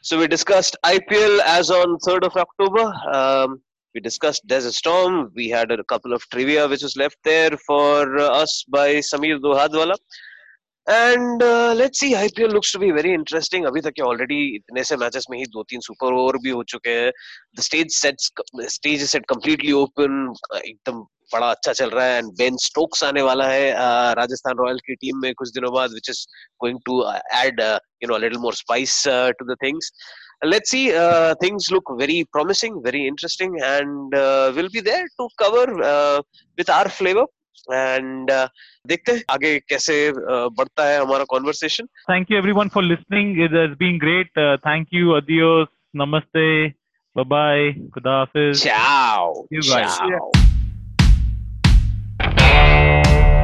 So 0.04 0.16
we 0.20 0.26
discussed 0.30 0.74
IPL 0.86 1.38
as 1.50 1.68
on 1.74 1.92
3rd 2.06 2.24
of 2.26 2.34
October. 2.40 2.82
Um, 3.12 3.52
we 3.94 4.00
discussed 4.00 4.46
Desert 4.46 4.74
Storm. 4.74 5.30
We 5.34 5.48
had 5.48 5.70
a 5.70 5.84
couple 5.84 6.12
of 6.12 6.22
trivia 6.30 6.68
which 6.68 6.82
was 6.82 6.96
left 6.96 7.18
there 7.24 7.50
for 7.66 8.18
uh, 8.18 8.42
us 8.42 8.64
by 8.68 8.96
Samir 8.96 9.38
Dohadwala. 9.38 9.94
And 10.86 11.42
uh, 11.42 11.72
let's 11.74 12.00
see 12.00 12.12
IPL 12.14 12.52
looks 12.52 12.70
to 12.72 12.78
be 12.78 12.90
very 12.90 13.14
अभी 13.66 13.80
तक 13.80 14.00
already 14.02 14.56
इतने 14.56 14.84
से 14.84 14.96
matches 14.96 15.26
में 15.30 15.38
ही 15.38 15.44
दो 15.44 15.62
तीन 15.62 15.80
super 15.80 16.12
over 16.12 16.36
भी 16.42 16.50
हो 16.50 16.62
चुके 16.62 16.90
हैं। 16.90 17.12
The 17.56 17.60
stage 17.60 17.94
sets 17.96 18.30
stage 18.74 19.04
set 19.10 19.24
completely 19.28 19.72
open 19.72 20.34
एकदम 20.56 20.98
बड़ा 21.32 21.50
अच्छा 21.50 21.72
चल 21.72 21.90
रहा 21.90 22.04
है। 22.06 22.18
एंड 22.18 22.32
बेन 22.38 22.56
स्टोक्स 22.56 23.04
आने 23.04 23.22
वाला 23.22 23.48
है 23.48 23.72
uh, 23.72 24.16
राजस्थान 24.18 24.56
रॉयल्स 24.58 24.80
की 24.86 24.94
टीम 24.94 25.20
में 25.22 25.32
कुछ 25.34 25.48
दिनों 25.48 25.72
बाद 25.74 25.90
which 25.90 26.10
is 26.10 26.26
going 26.60 26.78
to 26.86 27.02
add 27.34 27.60
you 28.02 28.08
know 28.08 28.18
little 28.18 28.38
more 28.38 28.54
spice 28.54 29.02
to 29.08 29.54
the 29.54 29.56
things 29.64 29.90
let's 30.52 30.70
see 30.70 30.92
uh, 31.02 31.34
things 31.42 31.70
look 31.74 31.90
very 31.98 32.18
promising 32.36 32.82
very 32.82 33.06
interesting 33.06 33.52
and 33.62 34.14
uh, 34.14 34.52
we'll 34.56 34.68
be 34.76 34.80
there 34.80 35.06
to 35.20 35.28
cover 35.42 35.66
uh, 35.92 36.18
with 36.58 36.70
our 36.78 36.88
flavor 36.98 37.26
and 37.80 38.30
uh, 38.30 38.46
देखते 38.86 39.12
हैं 39.12 39.22
आगे 39.30 39.58
कैसे 39.72 39.94
uh, 40.10 40.48
बढ़ता 40.58 40.86
है 40.88 40.98
हमारा 41.00 41.24
conversation 41.34 41.88
thank 42.10 42.32
you 42.32 42.38
everyone 42.42 42.72
for 42.76 42.82
listening 42.82 43.30
it 43.46 43.54
has 43.60 43.76
been 43.84 43.98
great 44.06 44.42
uh, 44.46 44.56
thank 44.68 44.98
you 44.98 45.14
adios 45.20 45.70
namaste 46.02 46.44
bye 47.16 47.28
bye 47.34 47.70
khuda 47.96 48.18
hafiz 48.20 48.66
ciao 48.66 49.30
You 49.56 49.62
guys. 49.70 49.96
ciao 52.20 53.43